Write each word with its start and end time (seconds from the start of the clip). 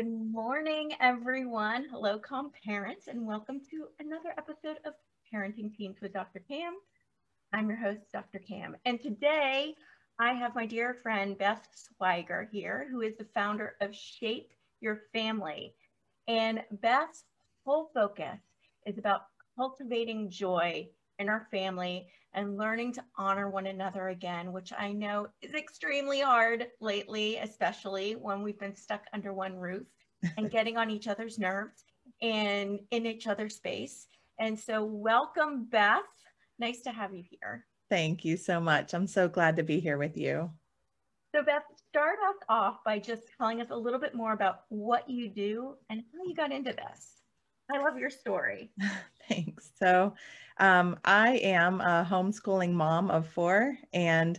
Good 0.00 0.32
morning, 0.32 0.92
everyone. 0.98 1.84
Hello, 1.90 2.18
calm 2.18 2.52
parents, 2.64 3.06
and 3.06 3.26
welcome 3.26 3.60
to 3.70 3.88
another 3.98 4.32
episode 4.38 4.78
of 4.86 4.94
Parenting 5.30 5.76
Teens 5.76 5.98
with 6.00 6.14
Dr. 6.14 6.38
Cam. 6.48 6.72
I'm 7.52 7.68
your 7.68 7.76
host, 7.76 8.10
Dr. 8.10 8.38
Cam, 8.38 8.76
and 8.86 8.98
today 8.98 9.74
I 10.18 10.32
have 10.32 10.54
my 10.54 10.64
dear 10.64 10.96
friend 11.02 11.36
Beth 11.36 11.68
Swiger 11.74 12.48
here, 12.50 12.88
who 12.90 13.02
is 13.02 13.14
the 13.18 13.26
founder 13.34 13.74
of 13.82 13.94
Shape 13.94 14.54
Your 14.80 15.02
Family. 15.12 15.74
And 16.26 16.62
Beth's 16.70 17.24
whole 17.66 17.90
focus 17.92 18.40
is 18.86 18.96
about 18.96 19.26
cultivating 19.54 20.30
joy 20.30 20.88
in 21.20 21.28
our 21.28 21.46
family 21.50 22.08
and 22.32 22.56
learning 22.56 22.94
to 22.94 23.04
honor 23.16 23.48
one 23.48 23.66
another 23.66 24.08
again, 24.08 24.52
which 24.52 24.72
I 24.76 24.92
know 24.92 25.28
is 25.42 25.54
extremely 25.54 26.20
hard 26.20 26.68
lately, 26.80 27.36
especially 27.36 28.14
when 28.14 28.42
we've 28.42 28.58
been 28.58 28.74
stuck 28.74 29.04
under 29.12 29.32
one 29.32 29.56
roof 29.56 29.86
and 30.36 30.50
getting 30.50 30.76
on 30.76 30.90
each 30.90 31.06
other's 31.06 31.38
nerves 31.38 31.84
and 32.22 32.80
in 32.90 33.06
each 33.06 33.26
other's 33.26 33.56
space. 33.56 34.06
And 34.38 34.58
so, 34.58 34.82
welcome, 34.84 35.66
Beth. 35.70 36.00
Nice 36.58 36.80
to 36.82 36.90
have 36.90 37.12
you 37.14 37.22
here. 37.28 37.66
Thank 37.90 38.24
you 38.24 38.36
so 38.36 38.60
much. 38.60 38.94
I'm 38.94 39.06
so 39.06 39.28
glad 39.28 39.56
to 39.56 39.62
be 39.62 39.78
here 39.80 39.98
with 39.98 40.16
you. 40.16 40.50
So, 41.34 41.42
Beth, 41.42 41.62
start 41.88 42.18
us 42.28 42.36
off 42.48 42.78
by 42.84 42.98
just 42.98 43.22
telling 43.36 43.60
us 43.60 43.68
a 43.70 43.76
little 43.76 44.00
bit 44.00 44.14
more 44.14 44.32
about 44.32 44.62
what 44.68 45.08
you 45.10 45.28
do 45.28 45.74
and 45.90 46.02
how 46.12 46.24
you 46.24 46.34
got 46.34 46.52
into 46.52 46.72
this. 46.72 47.20
I 47.72 47.78
love 47.78 47.98
your 47.98 48.10
story. 48.10 48.70
Thanks. 49.28 49.70
So, 49.78 50.14
um, 50.60 50.98
I 51.04 51.36
am 51.38 51.80
a 51.80 52.06
homeschooling 52.08 52.72
mom 52.72 53.10
of 53.10 53.26
four, 53.28 53.76
and 53.92 54.38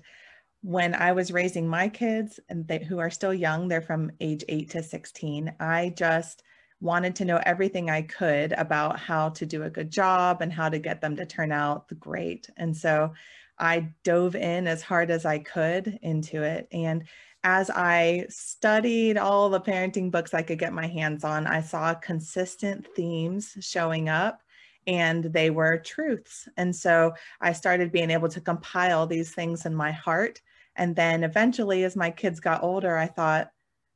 when 0.61 0.94
I 0.94 1.11
was 1.11 1.31
raising 1.31 1.67
my 1.67 1.89
kids, 1.89 2.39
and 2.47 2.67
they, 2.67 2.83
who 2.83 3.00
are 3.00 3.09
still 3.09 3.33
young, 3.33 3.67
they're 3.67 3.81
from 3.81 4.11
age 4.22 4.44
eight 4.47 4.69
to 4.72 4.83
16, 4.83 5.53
I 5.59 5.94
just 5.97 6.44
wanted 6.80 7.16
to 7.16 7.25
know 7.25 7.39
everything 7.45 7.89
I 7.89 8.03
could 8.03 8.53
about 8.53 8.99
how 8.99 9.30
to 9.30 9.45
do 9.45 9.64
a 9.64 9.69
good 9.69 9.92
job 9.92 10.42
and 10.42 10.53
how 10.53 10.69
to 10.69 10.80
get 10.80 11.02
them 11.02 11.16
to 11.16 11.25
turn 11.25 11.52
out 11.52 11.88
great. 11.99 12.49
And 12.58 12.75
so 12.75 13.14
I 13.58 13.89
dove 14.03 14.36
in 14.36 14.67
as 14.67 14.81
hard 14.81 15.11
as 15.11 15.25
I 15.25 15.39
could 15.39 15.99
into 16.02 16.42
it. 16.44 16.67
And 16.72 17.03
as 17.44 17.69
I 17.69 18.25
studied 18.30 19.17
all 19.17 19.49
the 19.49 19.61
parenting 19.61 20.11
books 20.11 20.33
I 20.33 20.42
could 20.42 20.59
get 20.59 20.73
my 20.73 20.88
hands 20.88 21.23
on, 21.23 21.47
I 21.47 21.61
saw 21.61 21.94
consistent 21.94 22.88
themes 22.95 23.55
showing 23.61 24.09
up 24.09 24.42
and 24.87 25.25
they 25.25 25.49
were 25.49 25.77
truths. 25.77 26.47
And 26.57 26.75
so 26.75 27.13
I 27.39 27.53
started 27.53 27.91
being 27.91 28.11
able 28.11 28.29
to 28.29 28.41
compile 28.41 29.07
these 29.07 29.33
things 29.33 29.65
in 29.65 29.75
my 29.75 29.91
heart. 29.91 30.41
And 30.75 30.95
then 30.95 31.23
eventually, 31.23 31.83
as 31.83 31.95
my 31.95 32.11
kids 32.11 32.39
got 32.39 32.63
older, 32.63 32.97
I 32.97 33.07
thought, 33.07 33.52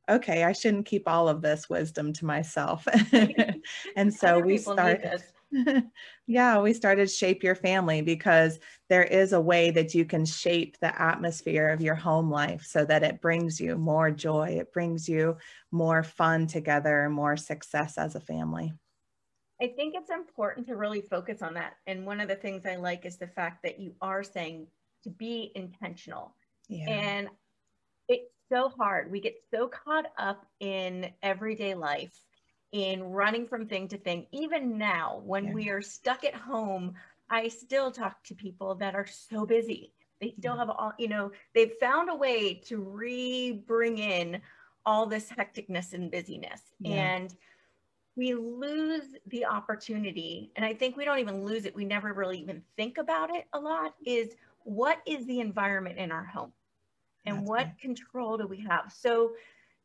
okay, 0.08 0.44
I 0.44 0.52
shouldn't 0.52 0.86
keep 0.86 1.08
all 1.08 1.28
of 1.28 1.42
this 1.42 1.68
wisdom 1.68 2.12
to 2.14 2.26
myself. 2.26 2.86
and 3.96 4.12
so 4.12 4.38
we 4.38 4.58
started. 4.58 5.22
yeah, 6.26 6.60
we 6.60 6.72
started 6.72 7.10
Shape 7.10 7.42
Your 7.42 7.54
Family 7.54 8.02
because 8.02 8.58
there 8.88 9.04
is 9.04 9.32
a 9.32 9.40
way 9.40 9.70
that 9.70 9.94
you 9.94 10.04
can 10.04 10.24
shape 10.24 10.76
the 10.80 11.00
atmosphere 11.00 11.68
of 11.68 11.80
your 11.80 11.94
home 11.94 12.30
life 12.30 12.64
so 12.64 12.84
that 12.84 13.02
it 13.02 13.20
brings 13.20 13.60
you 13.60 13.76
more 13.76 14.10
joy, 14.10 14.58
it 14.60 14.72
brings 14.72 15.08
you 15.08 15.36
more 15.70 16.02
fun 16.02 16.46
together, 16.46 17.08
more 17.08 17.36
success 17.36 17.96
as 17.96 18.14
a 18.14 18.20
family. 18.20 18.72
I 19.60 19.68
think 19.68 19.94
it's 19.94 20.10
important 20.10 20.66
to 20.66 20.76
really 20.76 21.00
focus 21.00 21.42
on 21.42 21.54
that. 21.54 21.74
And 21.86 22.06
one 22.06 22.20
of 22.20 22.28
the 22.28 22.36
things 22.36 22.66
I 22.66 22.76
like 22.76 23.06
is 23.06 23.16
the 23.16 23.26
fact 23.26 23.62
that 23.62 23.80
you 23.80 23.94
are 24.02 24.22
saying 24.22 24.66
to 25.04 25.10
be 25.10 25.52
intentional. 25.54 26.34
Yeah. 26.68 26.90
And 26.90 27.28
it's 28.08 28.30
so 28.50 28.68
hard. 28.68 29.10
We 29.10 29.20
get 29.20 29.36
so 29.50 29.68
caught 29.68 30.06
up 30.18 30.44
in 30.60 31.10
everyday 31.22 31.74
life, 31.74 32.12
in 32.72 33.02
running 33.02 33.46
from 33.46 33.66
thing 33.66 33.88
to 33.88 33.98
thing. 33.98 34.26
Even 34.32 34.76
now, 34.76 35.22
when 35.24 35.46
yeah. 35.46 35.52
we 35.52 35.70
are 35.70 35.82
stuck 35.82 36.24
at 36.24 36.34
home, 36.34 36.94
I 37.30 37.48
still 37.48 37.90
talk 37.90 38.22
to 38.24 38.34
people 38.34 38.74
that 38.76 38.94
are 38.94 39.06
so 39.06 39.46
busy. 39.46 39.92
They 40.20 40.34
still 40.38 40.54
yeah. 40.54 40.60
have 40.60 40.70
all, 40.70 40.92
you 40.98 41.08
know, 41.08 41.32
they've 41.54 41.74
found 41.80 42.10
a 42.10 42.14
way 42.14 42.54
to 42.66 42.78
re 42.78 43.52
bring 43.52 43.98
in 43.98 44.40
all 44.84 45.06
this 45.06 45.28
hecticness 45.28 45.92
and 45.92 46.10
busyness. 46.10 46.60
Yeah. 46.78 46.94
And 46.94 47.34
we 48.16 48.34
lose 48.34 49.14
the 49.28 49.44
opportunity 49.44 50.50
and 50.56 50.64
i 50.64 50.74
think 50.74 50.96
we 50.96 51.04
don't 51.04 51.18
even 51.18 51.44
lose 51.44 51.64
it 51.64 51.74
we 51.74 51.84
never 51.84 52.12
really 52.12 52.38
even 52.38 52.62
think 52.76 52.98
about 52.98 53.34
it 53.34 53.44
a 53.52 53.58
lot 53.58 53.94
is 54.04 54.34
what 54.64 54.98
is 55.06 55.24
the 55.26 55.40
environment 55.40 55.98
in 55.98 56.10
our 56.10 56.24
home 56.24 56.52
and 57.24 57.38
That's 57.38 57.48
what 57.48 57.64
right. 57.66 57.78
control 57.80 58.38
do 58.38 58.46
we 58.46 58.60
have 58.60 58.92
so 58.92 59.32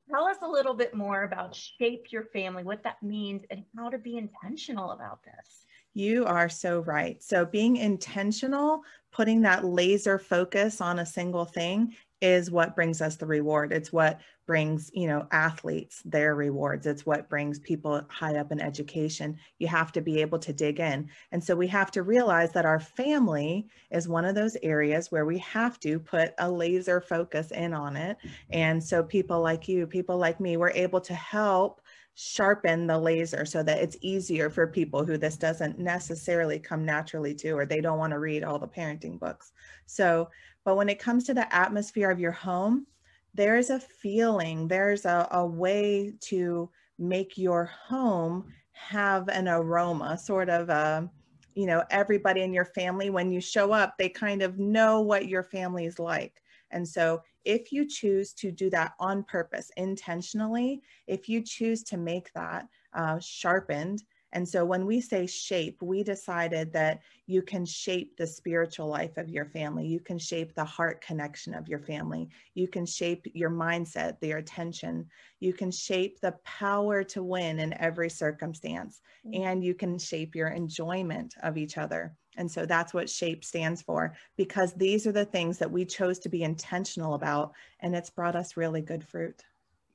tell 0.09 0.25
us 0.25 0.37
a 0.41 0.47
little 0.47 0.73
bit 0.73 0.95
more 0.95 1.23
about 1.23 1.55
shape 1.55 2.11
your 2.11 2.23
family 2.25 2.63
what 2.63 2.83
that 2.83 3.01
means 3.03 3.43
and 3.51 3.63
how 3.77 3.89
to 3.89 3.97
be 3.97 4.17
intentional 4.17 4.91
about 4.91 5.23
this 5.23 5.65
you 5.93 6.25
are 6.25 6.47
so 6.47 6.79
right. 6.79 7.21
So, 7.21 7.45
being 7.45 7.75
intentional, 7.75 8.81
putting 9.11 9.41
that 9.41 9.65
laser 9.65 10.17
focus 10.17 10.79
on 10.79 10.99
a 10.99 11.05
single 11.05 11.43
thing 11.43 11.93
is 12.21 12.51
what 12.51 12.75
brings 12.75 13.01
us 13.01 13.15
the 13.15 13.25
reward. 13.25 13.71
It's 13.73 13.91
what 13.91 14.19
brings 14.47 14.91
you 14.93 15.07
know 15.07 15.27
athletes 15.31 16.01
their 16.05 16.35
rewards. 16.35 16.85
It's 16.85 17.05
what 17.05 17.29
brings 17.29 17.59
people 17.59 18.01
high 18.09 18.37
up 18.37 18.51
in 18.51 18.59
education. 18.59 19.37
You 19.59 19.67
have 19.67 19.91
to 19.93 20.01
be 20.01 20.21
able 20.21 20.39
to 20.39 20.53
dig 20.53 20.79
in. 20.79 21.09
And 21.31 21.43
so 21.43 21.55
we 21.55 21.67
have 21.67 21.91
to 21.91 22.03
realize 22.03 22.51
that 22.53 22.65
our 22.65 22.79
family 22.79 23.67
is 23.91 24.07
one 24.07 24.25
of 24.25 24.35
those 24.35 24.57
areas 24.63 25.11
where 25.11 25.25
we 25.25 25.39
have 25.39 25.79
to 25.81 25.99
put 25.99 26.33
a 26.39 26.49
laser 26.49 27.01
focus 27.01 27.51
in 27.51 27.73
on 27.73 27.95
it. 27.95 28.17
And 28.49 28.83
so 28.83 29.03
people 29.03 29.41
like 29.41 29.67
you 29.67 29.87
people 29.87 30.17
like 30.17 30.39
me 30.39 30.57
we're 30.57 30.69
able 30.71 31.01
to 31.01 31.13
help 31.13 31.81
sharpen 32.13 32.87
the 32.87 32.97
laser 32.97 33.45
so 33.45 33.63
that 33.63 33.79
it's 33.79 33.97
easier 34.01 34.49
for 34.49 34.67
people 34.67 35.05
who 35.05 35.17
this 35.17 35.37
doesn't 35.37 35.79
necessarily 35.79 36.59
come 36.59 36.85
naturally 36.85 37.33
to 37.33 37.51
or 37.51 37.65
they 37.65 37.81
don't 37.81 37.97
want 37.97 38.11
to 38.11 38.19
read 38.19 38.43
all 38.43 38.59
the 38.59 38.67
parenting 38.67 39.19
books. 39.19 39.53
So 39.85 40.29
but 40.63 40.75
when 40.75 40.89
it 40.89 40.99
comes 40.99 41.23
to 41.23 41.33
the 41.33 41.53
atmosphere 41.55 42.11
of 42.11 42.19
your 42.19 42.31
home 42.31 42.85
there's 43.33 43.69
a 43.69 43.79
feeling, 43.79 44.67
there's 44.67 45.05
a, 45.05 45.27
a 45.31 45.45
way 45.45 46.13
to 46.21 46.69
make 46.99 47.37
your 47.37 47.65
home 47.65 48.45
have 48.73 49.27
an 49.29 49.47
aroma, 49.47 50.17
sort 50.17 50.49
of 50.49 50.69
a, 50.69 51.09
you 51.55 51.65
know, 51.65 51.83
everybody 51.89 52.41
in 52.41 52.53
your 52.53 52.65
family, 52.65 53.09
when 53.09 53.31
you 53.31 53.39
show 53.39 53.71
up, 53.71 53.95
they 53.97 54.09
kind 54.09 54.41
of 54.41 54.59
know 54.59 55.01
what 55.01 55.27
your 55.27 55.43
family 55.43 55.85
is 55.85 55.99
like. 55.99 56.41
And 56.71 56.87
so 56.87 57.21
if 57.43 57.71
you 57.71 57.87
choose 57.87 58.33
to 58.33 58.51
do 58.51 58.69
that 58.69 58.93
on 58.99 59.23
purpose, 59.23 59.71
intentionally, 59.77 60.81
if 61.07 61.27
you 61.27 61.41
choose 61.41 61.83
to 61.83 61.97
make 61.97 62.31
that 62.33 62.67
uh, 62.93 63.19
sharpened, 63.19 64.03
and 64.33 64.47
so 64.47 64.63
when 64.63 64.85
we 64.85 65.01
say 65.01 65.25
shape, 65.25 65.81
we 65.81 66.03
decided 66.03 66.71
that 66.73 67.01
you 67.27 67.41
can 67.41 67.65
shape 67.65 68.17
the 68.17 68.27
spiritual 68.27 68.87
life 68.87 69.17
of 69.17 69.29
your 69.29 69.45
family. 69.45 69.85
You 69.85 69.99
can 69.99 70.17
shape 70.17 70.53
the 70.53 70.65
heart 70.65 71.01
connection 71.01 71.53
of 71.53 71.67
your 71.67 71.79
family. 71.79 72.29
You 72.53 72.67
can 72.67 72.85
shape 72.85 73.25
your 73.33 73.49
mindset, 73.49 74.19
their 74.19 74.37
attention. 74.37 75.07
You 75.39 75.53
can 75.53 75.71
shape 75.71 76.19
the 76.19 76.35
power 76.43 77.03
to 77.05 77.23
win 77.23 77.59
in 77.59 77.73
every 77.79 78.09
circumstance. 78.09 79.01
Mm-hmm. 79.25 79.43
And 79.43 79.63
you 79.63 79.73
can 79.73 79.97
shape 79.97 80.35
your 80.35 80.49
enjoyment 80.49 81.35
of 81.43 81.57
each 81.57 81.77
other. 81.77 82.15
And 82.37 82.49
so 82.49 82.65
that's 82.65 82.93
what 82.93 83.09
SHAPE 83.09 83.43
stands 83.43 83.81
for, 83.81 84.15
because 84.37 84.73
these 84.73 85.05
are 85.05 85.11
the 85.11 85.25
things 85.25 85.57
that 85.57 85.69
we 85.69 85.83
chose 85.83 86.17
to 86.19 86.29
be 86.29 86.43
intentional 86.43 87.13
about, 87.13 87.51
and 87.81 87.93
it's 87.93 88.09
brought 88.09 88.37
us 88.37 88.55
really 88.55 88.81
good 88.81 89.03
fruit. 89.03 89.43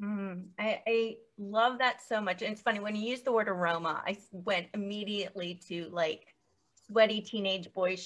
Mm, 0.02 0.44
I, 0.58 0.82
I, 0.86 1.16
love 1.38 1.78
that 1.78 2.00
so 2.06 2.20
much. 2.20 2.42
And 2.42 2.52
it's 2.52 2.62
funny 2.62 2.80
when 2.80 2.96
you 2.96 3.08
use 3.08 3.22
the 3.22 3.32
word 3.32 3.48
aroma, 3.48 4.02
I 4.06 4.16
went 4.32 4.68
immediately 4.74 5.60
to 5.68 5.88
like 5.90 6.34
sweaty 6.86 7.20
teenage 7.20 7.72
boy 7.72 7.96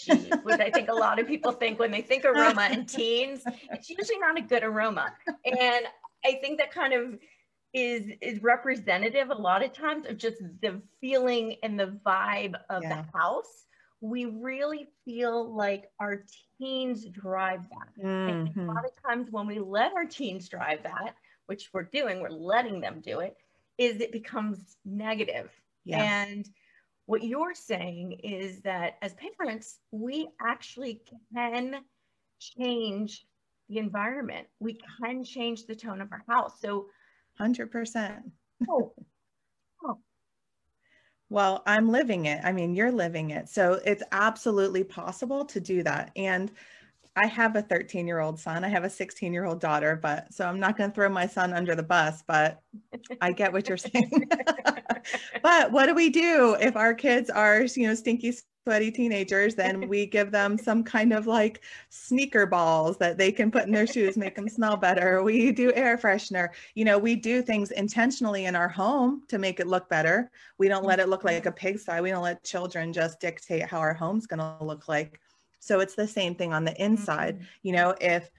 which 0.42 0.60
I 0.60 0.70
think 0.70 0.88
a 0.88 0.94
lot 0.94 1.18
of 1.18 1.26
people 1.26 1.52
think 1.52 1.78
when 1.78 1.90
they 1.90 2.02
think 2.02 2.24
aroma 2.24 2.62
and 2.70 2.88
teens, 2.88 3.42
it's 3.70 3.90
usually 3.90 4.18
not 4.18 4.38
a 4.38 4.42
good 4.42 4.62
aroma. 4.62 5.12
And 5.44 5.86
I 6.24 6.34
think 6.40 6.58
that 6.58 6.72
kind 6.72 6.92
of 6.92 7.18
is 7.72 8.10
is 8.20 8.42
representative 8.42 9.30
a 9.30 9.34
lot 9.34 9.64
of 9.64 9.72
times 9.72 10.06
of 10.06 10.16
just 10.16 10.38
the 10.60 10.80
feeling 11.00 11.56
and 11.62 11.78
the 11.78 11.98
vibe 12.04 12.54
of 12.68 12.82
yeah. 12.82 13.02
the 13.02 13.18
house. 13.18 13.66
We 14.00 14.24
really 14.24 14.88
feel 15.04 15.54
like 15.54 15.90
our 16.00 16.24
teens 16.58 17.04
drive 17.06 17.60
that. 17.68 18.04
Mm-hmm. 18.04 18.60
A 18.60 18.72
lot 18.72 18.84
of 18.84 18.90
times 19.06 19.28
when 19.30 19.46
we 19.46 19.58
let 19.58 19.92
our 19.92 20.06
teens 20.06 20.48
drive 20.48 20.82
that, 20.84 21.14
which 21.50 21.70
we're 21.72 21.82
doing, 21.82 22.20
we're 22.20 22.30
letting 22.30 22.80
them 22.80 23.00
do 23.04 23.18
it, 23.18 23.36
is 23.76 24.00
it 24.00 24.12
becomes 24.12 24.76
negative. 24.84 25.50
Yeah. 25.84 26.00
And 26.00 26.48
what 27.06 27.24
you're 27.24 27.54
saying 27.54 28.20
is 28.22 28.60
that 28.60 28.98
as 29.02 29.14
parents, 29.14 29.80
we 29.90 30.28
actually 30.40 31.02
can 31.34 31.80
change 32.38 33.26
the 33.68 33.78
environment. 33.78 34.46
We 34.60 34.78
can 35.00 35.24
change 35.24 35.66
the 35.66 35.74
tone 35.74 36.00
of 36.00 36.12
our 36.12 36.22
house. 36.28 36.60
So 36.60 36.86
100%. 37.40 38.22
Oh. 38.68 38.92
oh. 39.84 39.98
Well, 41.32 41.62
I'm 41.64 41.88
living 41.88 42.26
it. 42.26 42.40
I 42.42 42.50
mean, 42.50 42.74
you're 42.74 42.90
living 42.90 43.30
it. 43.30 43.48
So 43.48 43.80
it's 43.84 44.02
absolutely 44.10 44.82
possible 44.82 45.44
to 45.44 45.60
do 45.60 45.84
that. 45.84 46.10
And 46.16 46.50
I 47.22 47.26
have 47.26 47.54
a 47.54 47.62
13 47.62 48.06
year 48.06 48.20
old 48.20 48.38
son. 48.38 48.64
I 48.64 48.68
have 48.68 48.84
a 48.84 48.90
16 48.90 49.32
year 49.32 49.44
old 49.44 49.60
daughter, 49.60 49.98
but 50.00 50.32
so 50.32 50.46
I'm 50.46 50.58
not 50.58 50.78
going 50.78 50.90
to 50.90 50.94
throw 50.94 51.08
my 51.08 51.26
son 51.26 51.52
under 51.52 51.74
the 51.74 51.82
bus, 51.82 52.22
but 52.26 52.62
I 53.20 53.32
get 53.32 53.52
what 53.52 53.68
you're 53.68 53.76
saying. 53.76 54.30
but 55.42 55.70
what 55.70 55.86
do 55.86 55.94
we 55.94 56.08
do 56.08 56.56
if 56.60 56.76
our 56.76 56.94
kids 56.94 57.28
are, 57.28 57.62
you 57.62 57.86
know, 57.86 57.94
stinky, 57.94 58.34
sweaty 58.64 58.90
teenagers? 58.90 59.54
Then 59.54 59.86
we 59.86 60.06
give 60.06 60.30
them 60.30 60.56
some 60.56 60.82
kind 60.82 61.12
of 61.12 61.26
like 61.26 61.62
sneaker 61.90 62.46
balls 62.46 62.96
that 62.98 63.18
they 63.18 63.32
can 63.32 63.50
put 63.50 63.66
in 63.66 63.72
their 63.72 63.86
shoes, 63.86 64.16
make 64.16 64.34
them 64.34 64.48
smell 64.48 64.78
better. 64.78 65.22
We 65.22 65.52
do 65.52 65.74
air 65.74 65.98
freshener. 65.98 66.48
You 66.74 66.86
know, 66.86 66.96
we 66.96 67.16
do 67.16 67.42
things 67.42 67.70
intentionally 67.70 68.46
in 68.46 68.56
our 68.56 68.68
home 68.68 69.24
to 69.28 69.38
make 69.38 69.60
it 69.60 69.66
look 69.66 69.90
better. 69.90 70.30
We 70.56 70.68
don't 70.68 70.86
let 70.86 71.00
it 71.00 71.10
look 71.10 71.24
like 71.24 71.44
a 71.44 71.50
mm-hmm. 71.50 71.66
pigsty. 71.66 72.00
We 72.00 72.12
don't 72.12 72.22
let 72.22 72.44
children 72.44 72.94
just 72.94 73.20
dictate 73.20 73.64
how 73.64 73.78
our 73.78 73.94
home's 73.94 74.26
going 74.26 74.40
to 74.40 74.64
look 74.64 74.88
like 74.88 75.20
so 75.60 75.80
it's 75.80 75.94
the 75.94 76.08
same 76.08 76.34
thing 76.34 76.52
on 76.52 76.64
the 76.64 76.82
inside. 76.82 77.36
Mm-hmm. 77.36 77.44
You 77.62 77.72
know, 77.72 77.94
if 78.00 78.30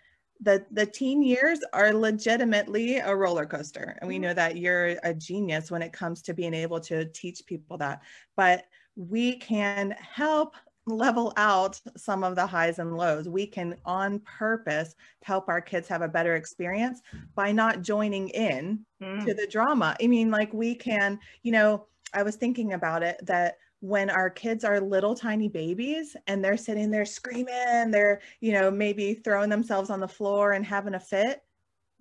the 0.41 0.65
the 0.71 0.85
teen 0.85 1.21
years 1.21 1.59
are 1.71 1.93
legitimately 1.93 2.97
a 2.97 3.15
roller 3.15 3.45
coaster 3.45 3.97
and 4.01 4.07
we 4.07 4.15
mm-hmm. 4.15 4.23
know 4.23 4.33
that 4.33 4.57
you're 4.57 4.97
a 5.03 5.13
genius 5.13 5.71
when 5.71 5.81
it 5.81 5.93
comes 5.93 6.21
to 6.23 6.33
being 6.33 6.53
able 6.53 6.79
to 6.79 7.05
teach 7.05 7.45
people 7.45 7.77
that 7.77 8.01
but 8.35 8.65
we 8.95 9.37
can 9.37 9.91
help 9.91 10.55
level 10.87 11.31
out 11.37 11.79
some 11.95 12.23
of 12.23 12.35
the 12.35 12.45
highs 12.45 12.79
and 12.79 12.97
lows 12.97 13.29
we 13.29 13.45
can 13.45 13.75
on 13.85 14.19
purpose 14.19 14.95
help 15.21 15.47
our 15.47 15.61
kids 15.61 15.87
have 15.87 16.01
a 16.01 16.07
better 16.07 16.35
experience 16.35 17.01
by 17.35 17.51
not 17.51 17.83
joining 17.83 18.29
in 18.29 18.79
mm. 19.01 19.23
to 19.23 19.35
the 19.35 19.47
drama 19.47 19.95
i 20.01 20.07
mean 20.07 20.31
like 20.31 20.51
we 20.53 20.73
can 20.73 21.19
you 21.43 21.51
know 21.51 21.85
i 22.15 22.23
was 22.23 22.35
thinking 22.35 22.73
about 22.73 23.03
it 23.03 23.19
that 23.23 23.57
when 23.81 24.09
our 24.09 24.29
kids 24.29 24.63
are 24.63 24.79
little 24.79 25.15
tiny 25.15 25.49
babies 25.49 26.15
and 26.27 26.43
they're 26.43 26.57
sitting 26.57 26.91
there 26.91 27.05
screaming, 27.05 27.91
they're, 27.91 28.21
you 28.39 28.53
know, 28.53 28.71
maybe 28.71 29.15
throwing 29.15 29.49
themselves 29.49 29.89
on 29.89 29.99
the 29.99 30.07
floor 30.07 30.53
and 30.53 30.65
having 30.65 30.93
a 30.93 30.99
fit, 30.99 31.43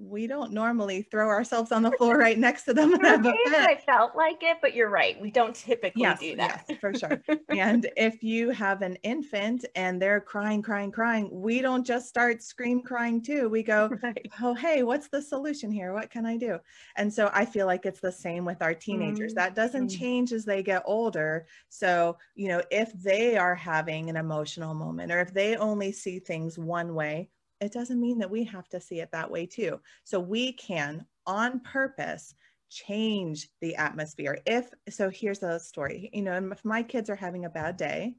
we 0.01 0.27
don't 0.27 0.53
normally 0.53 1.03
throw 1.03 1.29
ourselves 1.29 1.73
on 1.73 1.83
the 1.83 1.91
floor 1.93 2.17
right 2.19 2.39
next 2.39 2.65
to 2.65 2.73
them 2.73 2.95
and 2.95 3.05
have 3.05 3.27
a. 3.27 3.35
I 3.47 3.77
felt 3.85 4.17
like 4.17 4.39
it, 4.43 4.57
but 4.63 4.75
you're 4.75 4.89
right. 4.89 5.21
We 5.21 5.31
don't 5.31 5.55
typically 5.55 6.03
yes, 6.03 6.21
do 6.21 6.37
that. 6.37 6.65
Yes, 6.69 6.79
for 6.79 6.95
sure. 6.95 7.23
and 7.51 7.91
if 7.97 8.23
you 8.23 8.51
have 8.51 8.83
an 8.83 8.97
infant 9.03 9.67
and 9.75 10.01
they're 10.01 10.21
crying, 10.21 10.63
crying, 10.63 10.91
crying, 10.91 11.29
we 11.31 11.61
don't 11.61 11.87
just 11.87 12.09
start 12.09 12.43
scream 12.43 12.83
crying 12.83 13.23
too. 13.23 13.49
We 13.49 13.63
go, 13.63 13.91
right. 14.03 14.27
oh, 14.43 14.55
hey, 14.55 14.83
what's 14.83 15.09
the 15.09 15.21
solution 15.21 15.71
here? 15.71 15.93
What 15.93 16.11
can 16.11 16.25
I 16.25 16.37
do? 16.37 16.59
And 16.97 17.13
so 17.13 17.31
I 17.35 17.45
feel 17.45 17.67
like 17.67 17.85
it's 17.85 18.01
the 18.01 18.13
same 18.13 18.45
with 18.45 18.63
our 18.63 18.75
teenagers. 18.75 19.33
Mm-hmm. 19.33 19.41
That 19.41 19.55
doesn't 19.55 19.89
mm-hmm. 19.89 20.01
change 20.01 20.33
as 20.33 20.45
they 20.45 20.63
get 20.63 20.83
older. 20.87 21.47
So, 21.69 22.17
you 22.35 22.49
know, 22.49 22.63
if 22.71 22.93
they 22.95 23.37
are 23.37 23.55
having 23.55 24.09
an 24.09 24.17
emotional 24.17 24.75
moment 24.75 25.13
or 25.13 25.21
if 25.21 25.35
they 25.35 25.57
only 25.57 25.93
see 25.93 26.19
things 26.19 26.59
one 26.59 26.95
way, 26.95 27.29
it 27.61 27.73
doesn't 27.73 28.01
mean 28.01 28.19
that 28.19 28.31
we 28.31 28.45
have 28.45 28.69
to 28.71 28.81
see 28.81 29.01
it 29.01 29.11
that 29.13 29.31
way 29.31 29.47
too. 29.47 29.81
So 30.05 30.19
we 30.19 30.53
can, 30.53 31.07
on 31.27 31.61
purpose, 31.61 32.35
change 32.71 33.49
the 33.61 33.77
atmosphere. 33.77 34.39
If 34.47 34.71
so, 34.89 35.11
here's 35.11 35.43
a 35.43 35.61
story. 35.61 36.11
You 36.13 36.23
know, 36.23 36.51
if 36.53 36.65
my 36.65 36.83
kids 36.83 37.11
are 37.11 37.17
having 37.17 37.45
a 37.45 37.51
bad 37.51 37.77
day, 37.77 38.17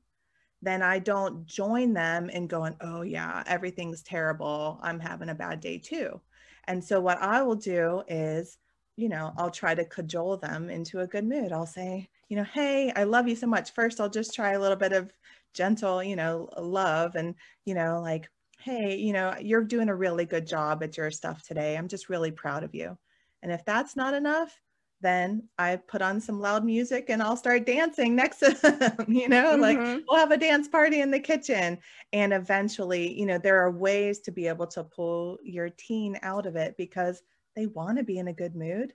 then 0.62 0.84
I 0.84 1.00
don't 1.00 1.46
join 1.46 1.94
them 1.94 2.30
in 2.30 2.48
going, 2.48 2.76
oh, 2.82 3.02
yeah, 3.02 3.44
everything's 3.48 4.04
terrible. 4.04 4.80
I'm 4.84 5.00
having 5.00 5.30
a 5.30 5.36
bad 5.36 5.60
day 5.60 5.80
too. 5.80 6.22
And 6.66 6.84
so, 6.84 7.02
what 7.02 7.18
I 7.20 7.42
will 7.42 7.56
do 7.56 8.04
is, 8.08 8.58
you 8.96 9.10
know, 9.10 9.34
I'll 9.38 9.50
try 9.52 9.74
to 9.74 9.86
cajole 9.86 10.38
them 10.38 10.70
into 10.70 11.00
a 11.00 11.08
good 11.08 11.26
mood. 11.26 11.52
I'll 11.52 11.66
say, 11.66 12.10
you 12.30 12.38
know, 12.38 12.44
hey, 12.44 12.92
I 12.96 13.04
love 13.06 13.28
you 13.28 13.36
so 13.36 13.48
much. 13.48 13.74
First, 13.74 14.00
I'll 14.00 14.10
just 14.10 14.36
try 14.36 14.52
a 14.52 14.60
little 14.60 14.78
bit 14.78 14.94
of 14.94 15.12
gentle, 15.54 16.04
you 16.04 16.16
know, 16.16 16.50
love 16.58 17.16
and, 17.16 17.36
you 17.66 17.74
know, 17.74 18.00
like, 18.02 18.30
hey, 18.62 18.96
you 18.96 19.14
know, 19.14 19.36
you're 19.40 19.64
doing 19.64 19.90
a 19.90 19.96
really 19.96 20.26
good 20.26 20.48
job 20.48 20.84
at 20.84 20.98
your 20.98 21.12
stuff 21.12 21.44
today. 21.44 21.78
I'm 21.78 21.88
just 21.88 22.10
really 22.10 22.32
proud 22.32 22.64
of 22.64 22.76
you. 22.76 22.98
And 23.42 23.52
if 23.52 23.66
that's 23.66 23.96
not 23.96 24.14
enough, 24.14 24.56
then 25.02 25.48
I 25.58 25.78
put 25.78 26.02
on 26.02 26.22
some 26.22 26.40
loud 26.40 26.64
music 26.64 27.06
and 27.10 27.24
I'll 27.24 27.36
start 27.36 27.66
dancing 27.66 28.16
next 28.16 28.38
to 28.40 28.52
them, 28.98 29.06
you 29.08 29.28
know, 29.28 29.54
mm-hmm. 29.54 29.62
like 29.62 29.78
we'll 30.08 30.20
have 30.20 30.32
a 30.32 30.38
dance 30.38 30.68
party 30.68 31.02
in 31.02 31.12
the 31.12 31.20
kitchen. 31.20 31.80
And 32.14 32.34
eventually, 32.34 33.18
you 33.20 33.26
know, 33.26 33.38
there 33.38 33.60
are 33.60 33.72
ways 33.72 34.20
to 34.22 34.32
be 34.32 34.48
able 34.48 34.68
to 34.68 34.84
pull 34.84 35.40
your 35.44 35.70
teen 35.70 36.20
out 36.22 36.46
of 36.46 36.56
it 36.56 36.76
because 36.78 37.24
they 37.56 37.66
want 37.66 37.98
to 37.98 38.04
be 38.04 38.20
in 38.20 38.28
a 38.28 38.34
good 38.34 38.56
mood. 38.56 38.94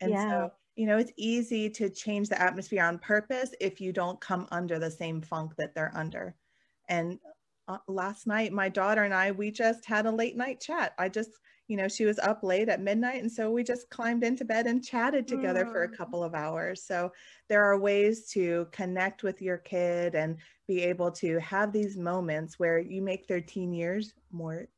And 0.00 0.10
yeah. 0.10 0.28
so, 0.28 0.52
you 0.76 0.86
know, 0.86 0.98
it's 0.98 1.12
easy 1.16 1.70
to 1.70 1.88
change 1.88 2.28
the 2.28 2.40
atmosphere 2.40 2.84
on 2.84 2.98
purpose 2.98 3.54
if 3.60 3.80
you 3.80 3.92
don't 3.92 4.20
come 4.20 4.46
under 4.50 4.78
the 4.78 4.90
same 4.90 5.22
funk 5.22 5.52
that 5.56 5.74
they're 5.74 5.92
under. 5.94 6.34
And 6.88 7.18
uh, 7.72 7.78
last 7.88 8.26
night 8.26 8.52
my 8.52 8.68
daughter 8.68 9.04
and 9.04 9.14
i 9.14 9.30
we 9.30 9.50
just 9.50 9.84
had 9.84 10.06
a 10.06 10.10
late 10.10 10.36
night 10.36 10.60
chat 10.60 10.92
i 10.98 11.08
just 11.08 11.30
you 11.68 11.76
know 11.76 11.88
she 11.88 12.04
was 12.04 12.18
up 12.18 12.42
late 12.42 12.68
at 12.68 12.82
midnight 12.82 13.22
and 13.22 13.30
so 13.30 13.50
we 13.50 13.62
just 13.62 13.88
climbed 13.88 14.24
into 14.24 14.44
bed 14.44 14.66
and 14.66 14.84
chatted 14.84 15.26
together 15.26 15.64
mm. 15.64 15.72
for 15.72 15.84
a 15.84 15.88
mm. 15.88 15.96
couple 15.96 16.22
of 16.22 16.34
hours 16.34 16.82
so 16.82 17.10
there 17.48 17.64
are 17.64 17.78
ways 17.78 18.28
to 18.28 18.66
connect 18.72 19.22
with 19.22 19.40
your 19.40 19.58
kid 19.58 20.14
and 20.14 20.36
be 20.68 20.82
able 20.82 21.10
to 21.10 21.38
have 21.40 21.72
these 21.72 21.96
moments 21.96 22.58
where 22.58 22.78
you 22.78 23.00
make 23.00 23.26
their 23.26 23.40
teen 23.40 23.72
years 23.72 24.12
more 24.30 24.68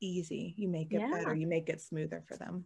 easy 0.00 0.54
you 0.56 0.68
make 0.68 0.92
it 0.92 1.00
yeah. 1.00 1.10
better 1.10 1.34
you 1.34 1.46
make 1.46 1.68
it 1.68 1.80
smoother 1.80 2.22
for 2.26 2.36
them 2.36 2.64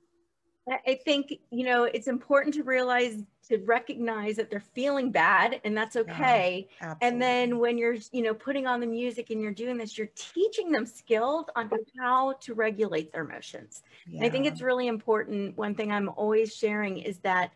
I 0.87 1.01
think, 1.05 1.35
you 1.51 1.65
know, 1.65 1.85
it's 1.85 2.07
important 2.07 2.55
to 2.55 2.63
realize, 2.63 3.25
to 3.49 3.59
recognize 3.65 4.37
that 4.37 4.51
they're 4.51 4.61
feeling 4.61 5.11
bad 5.11 5.61
and 5.65 5.77
that's 5.77 5.97
okay. 5.97 6.69
Yeah, 6.81 6.95
and 7.01 7.21
then 7.21 7.59
when 7.59 7.77
you're, 7.79 7.97
you 8.13 8.23
know, 8.23 8.35
putting 8.35 8.67
on 8.67 8.79
the 8.79 8.87
music 8.87 9.31
and 9.31 9.41
you're 9.41 9.53
doing 9.53 9.77
this, 9.77 9.99
you're 9.99 10.11
teaching 10.15 10.71
them 10.71 10.87
skills 10.87 11.47
on 11.57 11.71
how 11.99 12.35
to 12.35 12.55
regulate 12.55 13.11
their 13.11 13.25
emotions. 13.25 13.83
Yeah. 14.07 14.25
I 14.25 14.29
think 14.29 14.47
it's 14.47 14.61
really 14.61 14.87
important. 14.87 15.57
One 15.57 15.75
thing 15.75 15.91
I'm 15.91 16.09
always 16.11 16.55
sharing 16.55 16.99
is 16.99 17.19
that 17.19 17.53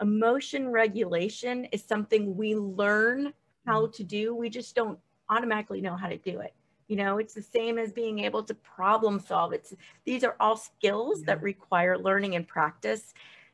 emotion 0.00 0.68
regulation 0.68 1.64
is 1.72 1.82
something 1.82 2.36
we 2.36 2.54
learn 2.54 3.32
how 3.66 3.82
mm-hmm. 3.82 3.92
to 3.92 4.04
do. 4.04 4.34
We 4.36 4.50
just 4.50 4.76
don't 4.76 4.98
automatically 5.28 5.80
know 5.80 5.96
how 5.96 6.08
to 6.08 6.18
do 6.18 6.40
it. 6.40 6.54
You 6.88 6.96
know, 6.96 7.18
it's 7.18 7.34
the 7.34 7.42
same 7.42 7.78
as 7.78 7.92
being 7.92 8.20
able 8.20 8.42
to 8.44 8.54
problem 8.54 9.18
solve. 9.18 9.52
It's 9.52 9.74
these 10.04 10.22
are 10.22 10.36
all 10.38 10.56
skills 10.56 11.20
yeah. 11.20 11.26
that 11.26 11.42
require 11.42 11.98
learning 11.98 12.36
and 12.36 12.46
practice. 12.46 13.12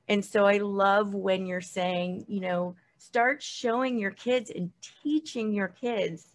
And 0.08 0.24
so 0.24 0.44
I 0.44 0.58
love 0.58 1.14
when 1.14 1.46
you're 1.46 1.60
saying, 1.60 2.26
you 2.28 2.40
know, 2.40 2.74
start 2.98 3.42
showing 3.42 3.98
your 3.98 4.10
kids 4.10 4.50
and 4.50 4.70
teaching 5.02 5.52
your 5.52 5.68
kids 5.68 6.28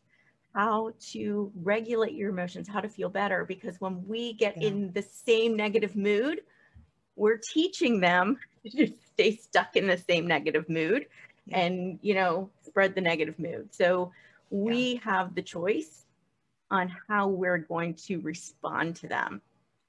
how 0.54 0.92
to 1.12 1.52
regulate 1.62 2.14
your 2.14 2.30
emotions, 2.30 2.68
how 2.68 2.80
to 2.80 2.90
feel 2.90 3.10
better. 3.10 3.46
Because 3.46 3.80
when 3.80 4.06
we 4.08 4.34
get 4.34 4.60
yeah. 4.60 4.70
in 4.70 4.92
the 4.94 5.04
same 5.04 5.56
negative 5.56 5.96
mood, 5.96 6.42
we're 7.16 7.40
teaching 7.54 8.00
them 8.00 8.38
to 8.76 8.92
stay 9.14 9.36
stuck 9.36 9.76
in 9.76 9.86
the 9.86 9.98
same 9.98 10.26
negative 10.26 10.68
mood 10.68 11.06
yeah. 11.46 11.60
and, 11.60 12.00
you 12.02 12.16
know, 12.16 12.50
spread 12.64 12.96
the 12.96 13.02
negative 13.02 13.38
mood. 13.38 13.70
So 13.72 14.12
we 14.50 14.96
have 15.04 15.36
the 15.36 15.44
choice 15.44 16.06
on 16.72 16.92
how 17.08 17.28
we're 17.28 17.58
going 17.58 17.94
to 17.94 18.20
respond 18.22 18.96
to 18.98 19.08
them. 19.08 19.42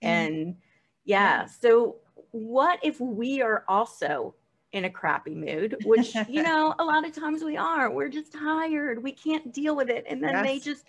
Mm-hmm. 0.02 0.06
And 0.06 0.56
yeah, 1.04 1.46
so 1.46 1.96
what 2.30 2.78
if 2.82 3.00
we 3.00 3.42
are 3.42 3.64
also 3.68 4.34
in 4.72 4.84
a 4.84 4.90
crappy 4.90 5.34
mood, 5.34 5.76
which, 5.84 6.14
you 6.28 6.42
know, 6.42 6.74
a 6.78 6.84
lot 6.84 7.06
of 7.06 7.12
times 7.12 7.42
we 7.42 7.56
are, 7.56 7.90
we're 7.90 8.08
just 8.08 8.32
tired, 8.32 9.02
we 9.02 9.12
can't 9.12 9.52
deal 9.52 9.74
with 9.74 9.88
it. 9.88 10.04
And 10.08 10.22
then 10.22 10.32
yes. 10.32 10.46
they 10.46 10.58
just, 10.58 10.84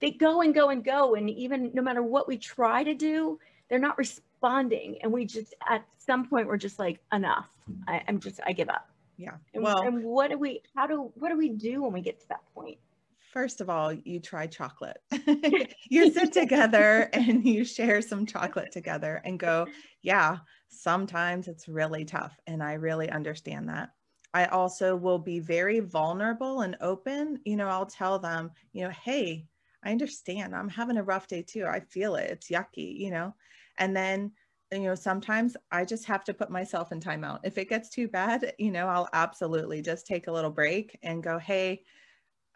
they 0.00 0.10
go 0.10 0.42
and 0.42 0.54
go 0.54 0.68
and 0.68 0.84
go. 0.84 1.14
And 1.14 1.30
even 1.30 1.70
no 1.72 1.82
matter 1.82 2.02
what 2.02 2.28
we 2.28 2.36
try 2.36 2.84
to 2.84 2.94
do, 2.94 3.38
they're 3.68 3.78
not 3.78 3.98
responding. 3.98 4.98
And 5.02 5.12
we 5.12 5.24
just, 5.24 5.54
at 5.68 5.84
some 5.98 6.28
point, 6.28 6.46
we're 6.46 6.58
just 6.58 6.78
like, 6.78 7.00
enough. 7.12 7.48
I, 7.86 8.02
am 8.06 8.20
just, 8.20 8.40
I 8.46 8.52
give 8.52 8.68
up. 8.68 8.88
Yeah. 9.16 9.32
And, 9.54 9.62
well, 9.62 9.82
and 9.82 10.04
what 10.04 10.30
do 10.30 10.38
we, 10.38 10.62
how 10.76 10.86
do, 10.86 11.10
what 11.14 11.30
do 11.30 11.36
we 11.36 11.48
do 11.48 11.82
when 11.82 11.92
we 11.92 12.00
get 12.00 12.20
to 12.20 12.28
that 12.28 12.42
point? 12.54 12.78
First 13.32 13.60
of 13.60 13.70
all, 13.70 13.92
you 13.92 14.20
try 14.20 14.46
chocolate. 14.46 14.98
you 15.90 16.12
sit 16.12 16.32
together 16.32 17.08
and 17.12 17.44
you 17.44 17.64
share 17.64 18.02
some 18.02 18.26
chocolate 18.26 18.72
together 18.72 19.20
and 19.24 19.38
go, 19.38 19.66
yeah, 20.02 20.38
sometimes 20.68 21.48
it's 21.48 21.68
really 21.68 22.04
tough. 22.04 22.38
And 22.46 22.62
I 22.62 22.74
really 22.74 23.10
understand 23.10 23.68
that. 23.68 23.90
I 24.34 24.46
also 24.46 24.94
will 24.94 25.18
be 25.18 25.38
very 25.38 25.80
vulnerable 25.80 26.60
and 26.60 26.76
open. 26.80 27.40
You 27.44 27.56
know, 27.56 27.68
I'll 27.68 27.86
tell 27.86 28.18
them, 28.18 28.50
you 28.72 28.84
know, 28.84 28.90
hey, 28.90 29.46
I 29.82 29.90
understand. 29.90 30.54
I'm 30.54 30.68
having 30.68 30.98
a 30.98 31.02
rough 31.02 31.28
day 31.28 31.42
too. 31.42 31.66
I 31.66 31.80
feel 31.80 32.16
it. 32.16 32.30
It's 32.30 32.50
yucky, 32.50 32.98
you 32.98 33.10
know. 33.10 33.34
And 33.78 33.96
then 33.96 34.32
you 34.72 34.80
know, 34.80 34.94
sometimes 34.94 35.56
I 35.70 35.84
just 35.84 36.04
have 36.06 36.24
to 36.24 36.34
put 36.34 36.50
myself 36.50 36.92
in 36.92 37.00
timeout. 37.00 37.40
If 37.42 37.56
it 37.56 37.70
gets 37.70 37.88
too 37.88 38.06
bad, 38.06 38.52
you 38.58 38.70
know, 38.70 38.86
I'll 38.86 39.08
absolutely 39.12 39.80
just 39.80 40.06
take 40.06 40.26
a 40.26 40.32
little 40.32 40.50
break 40.50 40.98
and 41.02 41.22
go, 41.22 41.38
hey, 41.38 41.84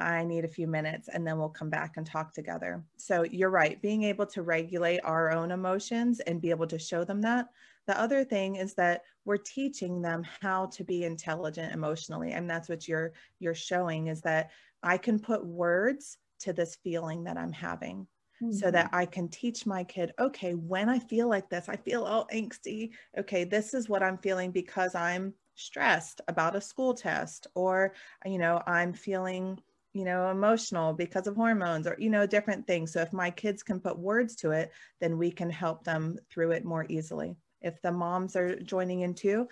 I 0.03 0.25
need 0.25 0.45
a 0.45 0.49
few 0.49 0.67
minutes 0.67 1.09
and 1.09 1.27
then 1.27 1.39
we'll 1.39 1.49
come 1.49 1.71
back 1.71 1.97
and 1.97 2.07
talk 2.07 2.33
together. 2.33 2.85
So 2.97 3.23
you're 3.23 3.51
right, 3.51 3.81
being 3.81 4.03
able 4.05 4.27
to 4.27 4.43
regulate 4.43 5.01
our 5.01 5.33
own 5.33 5.51
emotions 5.51 6.21
and 6.21 6.41
be 6.41 6.51
able 6.51 6.67
to 6.69 6.79
show 6.79 7.05
them 7.05 7.21
that. 7.23 7.49
The 7.87 7.99
other 7.99 8.25
thing 8.25 8.57
is 8.57 8.75
that 8.75 9.03
we're 9.25 9.39
teaching 9.39 10.03
them 10.03 10.25
how 10.41 10.67
to 10.67 10.85
be 10.85 11.05
intelligent 11.05 11.73
emotionally. 11.73 12.33
And 12.33 12.49
that's 12.49 12.69
what 12.69 12.87
you're 12.87 13.13
you're 13.41 13.55
showing 13.55 14.09
is 14.09 14.21
that 14.23 14.51
I 14.83 14.99
can 14.99 15.19
put 15.19 15.45
words 15.45 16.19
to 16.41 16.53
this 16.53 16.77
feeling 16.77 17.25
that 17.25 17.37
I'm 17.37 17.53
having 17.53 18.07
mm-hmm. 18.43 18.53
so 18.53 18.71
that 18.71 18.91
I 18.93 19.07
can 19.07 19.29
teach 19.29 19.67
my 19.67 19.85
kid, 19.85 20.13
okay, 20.19 20.55
when 20.55 20.89
I 20.89 20.99
feel 20.99 21.29
like 21.29 21.49
this, 21.49 21.69
I 21.69 21.77
feel 21.77 22.05
all 22.05 22.29
angsty. 22.33 22.91
Okay, 23.19 23.45
this 23.45 23.75
is 23.75 23.89
what 23.89 24.03
I'm 24.03 24.19
feeling 24.19 24.51
because 24.51 24.95
I'm 24.95 25.35
stressed 25.55 26.21
about 26.29 26.57
a 26.57 26.61
school 26.61 26.95
test 26.95 27.47
or 27.55 27.95
you 28.25 28.39
know, 28.39 28.63
I'm 28.67 28.93
feeling 28.93 29.59
you 29.93 30.05
know, 30.05 30.31
emotional 30.31 30.93
because 30.93 31.27
of 31.27 31.37
hormones 31.37 31.87
or, 31.87 31.97
you 31.99 32.11
know, 32.11 32.27
different 32.27 32.67
things. 32.67 32.93
So 32.93 33.01
if 33.01 33.13
my 33.13 33.31
kids 33.31 33.63
can 33.63 33.81
put 33.81 33.99
words 33.99 34.35
to 34.37 34.51
it, 34.53 34.73
then 35.01 35.19
we 35.19 35.31
can 35.31 35.51
help 35.51 35.85
them 35.85 36.19
through 36.31 36.53
it 36.53 36.65
more 36.65 36.87
easily. 36.89 37.37
If 37.61 37.81
the 37.83 37.93
moms 37.93 38.35
are 38.37 38.57
joining 38.57 39.01
in 39.01 39.15
too, 39.15 39.49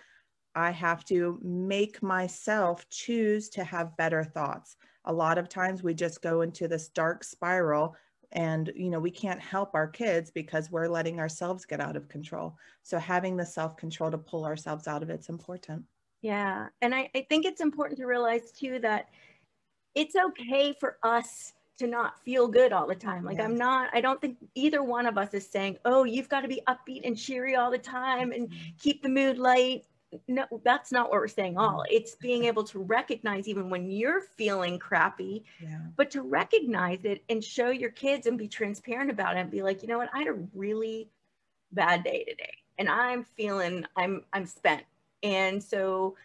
I 0.54 0.70
have 0.70 1.04
to 1.06 1.38
make 1.42 2.02
myself 2.02 2.88
choose 2.88 3.48
to 3.50 3.64
have 3.64 3.96
better 3.96 4.24
thoughts. 4.24 4.76
A 5.04 5.12
lot 5.12 5.38
of 5.38 5.48
times 5.48 5.82
we 5.82 5.94
just 5.94 6.22
go 6.22 6.40
into 6.40 6.68
this 6.68 6.88
dark 6.88 7.22
spiral 7.22 7.94
and 8.32 8.72
you 8.76 8.90
know 8.90 9.00
we 9.00 9.10
can't 9.10 9.40
help 9.40 9.74
our 9.74 9.88
kids 9.88 10.30
because 10.30 10.70
we're 10.70 10.88
letting 10.88 11.18
ourselves 11.18 11.64
get 11.64 11.80
out 11.80 11.96
of 11.96 12.08
control 12.08 12.56
so 12.82 12.98
having 12.98 13.36
the 13.36 13.44
self-control 13.44 14.10
to 14.10 14.18
pull 14.18 14.44
ourselves 14.44 14.86
out 14.86 15.02
of 15.02 15.10
it's 15.10 15.28
important 15.28 15.82
yeah 16.22 16.68
and 16.80 16.94
I, 16.94 17.10
I 17.14 17.26
think 17.28 17.44
it's 17.44 17.60
important 17.60 17.98
to 17.98 18.06
realize 18.06 18.52
too 18.52 18.78
that 18.80 19.08
it's 19.94 20.14
okay 20.16 20.74
for 20.78 20.96
us 21.02 21.52
to 21.78 21.86
not 21.86 22.22
feel 22.22 22.46
good 22.46 22.72
all 22.72 22.86
the 22.86 22.94
time. 22.94 23.24
Like 23.24 23.40
I'm 23.40 23.56
not, 23.56 23.88
I 23.94 24.02
don't 24.02 24.20
think 24.20 24.36
either 24.54 24.82
one 24.82 25.06
of 25.06 25.16
us 25.16 25.32
is 25.32 25.48
saying, 25.48 25.78
oh, 25.84 26.04
you've 26.04 26.28
got 26.28 26.42
to 26.42 26.48
be 26.48 26.62
upbeat 26.68 27.02
and 27.04 27.16
cheery 27.16 27.56
all 27.56 27.70
the 27.70 27.78
time 27.78 28.32
and 28.32 28.50
mm-hmm. 28.50 28.68
keep 28.78 29.02
the 29.02 29.08
mood 29.08 29.38
light. 29.38 29.86
No, 30.28 30.44
that's 30.62 30.92
not 30.92 31.08
what 31.08 31.20
we're 31.20 31.28
saying 31.28 31.56
all. 31.56 31.78
Mm-hmm. 31.78 31.96
It's 31.96 32.16
being 32.16 32.44
able 32.44 32.64
to 32.64 32.80
recognize 32.80 33.48
even 33.48 33.70
when 33.70 33.90
you're 33.90 34.20
feeling 34.36 34.78
crappy, 34.78 35.44
yeah. 35.62 35.78
but 35.96 36.10
to 36.10 36.20
recognize 36.20 37.04
it 37.04 37.22
and 37.30 37.42
show 37.42 37.70
your 37.70 37.90
kids 37.90 38.26
and 38.26 38.36
be 38.36 38.48
transparent 38.48 39.10
about 39.10 39.36
it 39.36 39.40
and 39.40 39.50
be 39.50 39.62
like, 39.62 39.80
you 39.82 39.88
know 39.88 39.96
what, 39.96 40.10
I 40.12 40.18
had 40.18 40.28
a 40.28 40.38
really 40.54 41.08
bad 41.72 42.04
day 42.04 42.24
today 42.24 42.58
and 42.80 42.88
I'm 42.88 43.24
feeling 43.24 43.84
I'm 43.96 44.24
I'm 44.32 44.46
spent. 44.46 44.82
And 45.22 45.62
so 45.62 46.16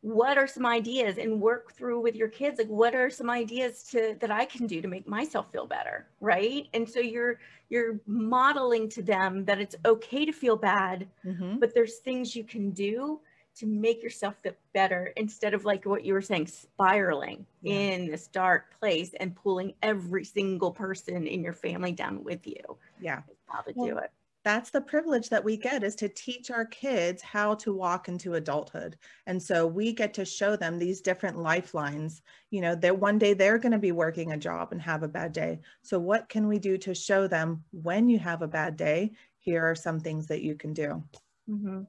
what 0.00 0.38
are 0.38 0.46
some 0.46 0.64
ideas 0.64 1.18
and 1.18 1.40
work 1.40 1.72
through 1.72 2.00
with 2.00 2.14
your 2.14 2.28
kids 2.28 2.58
like 2.58 2.68
what 2.68 2.94
are 2.94 3.10
some 3.10 3.28
ideas 3.28 3.82
to 3.82 4.16
that 4.20 4.30
i 4.30 4.44
can 4.44 4.66
do 4.66 4.80
to 4.80 4.86
make 4.88 5.08
myself 5.08 5.50
feel 5.50 5.66
better 5.66 6.06
right 6.20 6.68
and 6.72 6.88
so 6.88 7.00
you're 7.00 7.38
you're 7.68 7.98
modeling 8.06 8.88
to 8.88 9.02
them 9.02 9.44
that 9.44 9.60
it's 9.60 9.74
okay 9.84 10.24
to 10.24 10.32
feel 10.32 10.56
bad 10.56 11.06
mm-hmm. 11.26 11.58
but 11.58 11.74
there's 11.74 11.96
things 11.96 12.36
you 12.36 12.44
can 12.44 12.70
do 12.70 13.20
to 13.56 13.66
make 13.66 14.00
yourself 14.04 14.36
feel 14.40 14.52
better 14.72 15.12
instead 15.16 15.52
of 15.52 15.64
like 15.64 15.84
what 15.84 16.04
you 16.04 16.12
were 16.12 16.22
saying 16.22 16.46
spiraling 16.46 17.44
yeah. 17.62 17.74
in 17.74 18.06
this 18.08 18.28
dark 18.28 18.78
place 18.78 19.10
and 19.18 19.34
pulling 19.34 19.74
every 19.82 20.24
single 20.24 20.70
person 20.70 21.26
in 21.26 21.42
your 21.42 21.52
family 21.52 21.90
down 21.90 22.22
with 22.22 22.46
you 22.46 22.62
yeah 23.00 23.20
how 23.46 23.60
to 23.60 23.72
well, 23.74 23.88
do 23.88 23.98
it 23.98 24.12
that's 24.48 24.70
the 24.70 24.80
privilege 24.80 25.28
that 25.28 25.44
we 25.44 25.58
get 25.58 25.84
is 25.84 25.94
to 25.96 26.08
teach 26.08 26.50
our 26.50 26.64
kids 26.64 27.20
how 27.20 27.54
to 27.56 27.74
walk 27.74 28.08
into 28.08 28.34
adulthood. 28.34 28.96
And 29.26 29.42
so 29.42 29.66
we 29.66 29.92
get 29.92 30.14
to 30.14 30.24
show 30.24 30.56
them 30.56 30.78
these 30.78 31.02
different 31.02 31.38
lifelines 31.38 32.22
you 32.50 32.62
know 32.62 32.74
that 32.76 32.98
one 32.98 33.18
day 33.18 33.34
they're 33.34 33.58
going 33.58 33.72
to 33.72 33.78
be 33.78 33.92
working 33.92 34.32
a 34.32 34.38
job 34.38 34.72
and 34.72 34.80
have 34.80 35.02
a 35.02 35.08
bad 35.08 35.32
day. 35.32 35.60
So 35.82 35.98
what 35.98 36.30
can 36.30 36.48
we 36.48 36.58
do 36.58 36.78
to 36.78 36.94
show 36.94 37.26
them 37.26 37.62
when 37.72 38.08
you 38.08 38.18
have 38.20 38.40
a 38.40 38.48
bad 38.48 38.76
day 38.78 39.12
here 39.38 39.64
are 39.64 39.74
some 39.74 40.00
things 40.00 40.26
that 40.28 40.40
you 40.42 40.54
can 40.54 40.72
do. 40.72 41.02
Mm-hmm. 41.48 41.82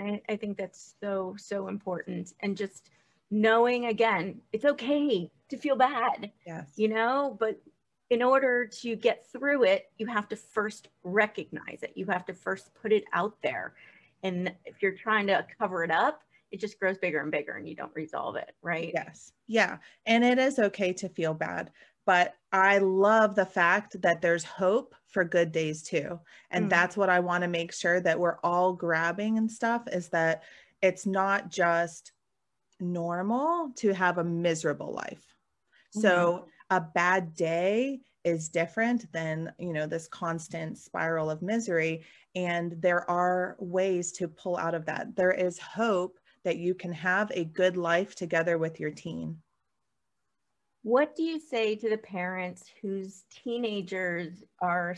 I, 0.00 0.20
I 0.28 0.36
think 0.36 0.58
that's 0.58 0.94
so 1.00 1.34
so 1.38 1.68
important. 1.68 2.34
And 2.40 2.58
just 2.58 2.90
knowing 3.30 3.86
again 3.86 4.38
it's 4.52 4.66
okay 4.66 5.30
to 5.48 5.56
feel 5.56 5.74
bad 5.74 6.30
yes. 6.46 6.70
you 6.76 6.86
know 6.86 7.34
but 7.40 7.58
in 8.12 8.22
order 8.22 8.66
to 8.66 8.94
get 8.94 9.26
through 9.32 9.64
it, 9.64 9.90
you 9.96 10.04
have 10.06 10.28
to 10.28 10.36
first 10.36 10.88
recognize 11.02 11.78
it. 11.82 11.92
You 11.94 12.04
have 12.06 12.26
to 12.26 12.34
first 12.34 12.74
put 12.74 12.92
it 12.92 13.04
out 13.14 13.34
there. 13.42 13.72
And 14.22 14.52
if 14.66 14.82
you're 14.82 14.92
trying 14.92 15.26
to 15.28 15.46
cover 15.58 15.82
it 15.82 15.90
up, 15.90 16.22
it 16.50 16.60
just 16.60 16.78
grows 16.78 16.98
bigger 16.98 17.20
and 17.20 17.30
bigger 17.30 17.52
and 17.52 17.66
you 17.66 17.74
don't 17.74 17.94
resolve 17.94 18.36
it, 18.36 18.54
right? 18.60 18.90
Yes. 18.92 19.32
Yeah. 19.46 19.78
And 20.04 20.22
it 20.22 20.38
is 20.38 20.58
okay 20.58 20.92
to 20.92 21.08
feel 21.08 21.32
bad. 21.32 21.70
But 22.04 22.34
I 22.52 22.76
love 22.76 23.34
the 23.34 23.46
fact 23.46 24.02
that 24.02 24.20
there's 24.20 24.44
hope 24.44 24.94
for 25.06 25.24
good 25.24 25.50
days 25.50 25.82
too. 25.82 26.20
And 26.50 26.66
mm. 26.66 26.68
that's 26.68 26.98
what 26.98 27.08
I 27.08 27.20
want 27.20 27.44
to 27.44 27.48
make 27.48 27.72
sure 27.72 27.98
that 28.02 28.20
we're 28.20 28.38
all 28.44 28.74
grabbing 28.74 29.38
and 29.38 29.50
stuff 29.50 29.84
is 29.90 30.10
that 30.10 30.42
it's 30.82 31.06
not 31.06 31.48
just 31.48 32.12
normal 32.78 33.70
to 33.76 33.94
have 33.94 34.18
a 34.18 34.24
miserable 34.24 34.92
life. 34.92 35.24
So 35.92 36.40
mm 36.40 36.48
a 36.72 36.80
bad 36.80 37.34
day 37.34 38.00
is 38.24 38.48
different 38.48 39.12
than 39.12 39.52
you 39.58 39.74
know 39.74 39.86
this 39.86 40.08
constant 40.08 40.78
spiral 40.78 41.30
of 41.30 41.42
misery. 41.42 42.04
And 42.34 42.80
there 42.80 43.08
are 43.10 43.56
ways 43.58 44.10
to 44.12 44.26
pull 44.26 44.56
out 44.56 44.74
of 44.74 44.86
that. 44.86 45.14
There 45.14 45.32
is 45.32 45.58
hope 45.58 46.18
that 46.44 46.56
you 46.56 46.74
can 46.74 46.92
have 46.92 47.30
a 47.34 47.44
good 47.44 47.76
life 47.76 48.14
together 48.14 48.56
with 48.56 48.80
your 48.80 48.90
teen. 48.90 49.36
What 50.82 51.14
do 51.14 51.22
you 51.22 51.38
say 51.38 51.76
to 51.76 51.90
the 51.90 51.98
parents 51.98 52.64
whose 52.80 53.24
teenagers 53.30 54.42
are 54.60 54.96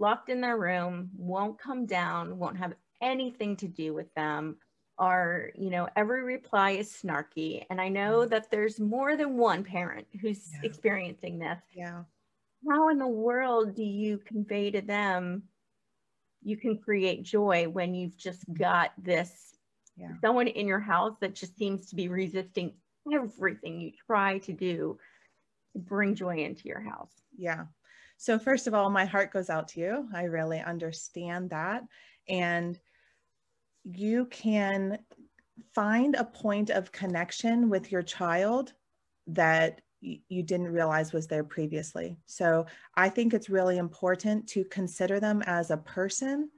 locked 0.00 0.28
in 0.28 0.40
their 0.40 0.58
room 0.58 1.10
won't 1.16 1.58
come 1.58 1.86
down 1.86 2.36
won't 2.38 2.58
have 2.58 2.74
anything 3.00 3.54
to 3.56 3.68
do 3.68 3.94
with 3.94 4.12
them 4.14 4.56
are, 5.00 5.50
you 5.56 5.70
know, 5.70 5.88
every 5.96 6.22
reply 6.22 6.72
is 6.72 6.92
snarky. 6.92 7.64
And 7.70 7.80
I 7.80 7.88
know 7.88 8.20
mm-hmm. 8.20 8.30
that 8.30 8.50
there's 8.50 8.78
more 8.78 9.16
than 9.16 9.36
one 9.36 9.64
parent 9.64 10.06
who's 10.20 10.50
yeah. 10.52 10.60
experiencing 10.62 11.38
this. 11.38 11.58
Yeah. 11.74 12.02
How 12.68 12.90
in 12.90 12.98
the 12.98 13.08
world 13.08 13.74
do 13.74 13.82
you 13.82 14.18
convey 14.18 14.70
to 14.70 14.82
them 14.82 15.44
you 16.42 16.56
can 16.56 16.78
create 16.78 17.22
joy 17.22 17.66
when 17.68 17.94
you've 17.94 18.16
just 18.16 18.42
mm-hmm. 18.42 18.62
got 18.62 18.92
this 19.02 19.56
yeah. 19.96 20.12
someone 20.20 20.46
in 20.46 20.68
your 20.68 20.80
house 20.80 21.16
that 21.20 21.34
just 21.34 21.56
seems 21.56 21.86
to 21.86 21.96
be 21.96 22.08
resisting 22.08 22.74
everything 23.12 23.80
you 23.80 23.92
try 24.06 24.38
to 24.38 24.52
do 24.52 24.98
to 25.72 25.78
bring 25.78 26.14
joy 26.14 26.36
into 26.44 26.68
your 26.68 26.80
house? 26.80 27.12
Yeah. 27.36 27.64
So, 28.18 28.38
first 28.38 28.66
of 28.66 28.74
all, 28.74 28.90
my 28.90 29.06
heart 29.06 29.32
goes 29.32 29.48
out 29.48 29.68
to 29.68 29.80
you. 29.80 30.08
I 30.14 30.24
really 30.24 30.60
understand 30.60 31.50
that. 31.50 31.84
And 32.28 32.78
you 33.84 34.26
can 34.26 34.98
find 35.74 36.14
a 36.14 36.24
point 36.24 36.70
of 36.70 36.92
connection 36.92 37.68
with 37.68 37.92
your 37.92 38.02
child 38.02 38.72
that 39.26 39.80
you 40.00 40.42
didn't 40.42 40.72
realize 40.72 41.12
was 41.12 41.26
there 41.26 41.44
previously. 41.44 42.16
So 42.26 42.66
I 42.94 43.08
think 43.08 43.34
it's 43.34 43.50
really 43.50 43.76
important 43.76 44.46
to 44.48 44.64
consider 44.64 45.20
them 45.20 45.42
as 45.46 45.70
a 45.70 45.76
person, 45.76 46.50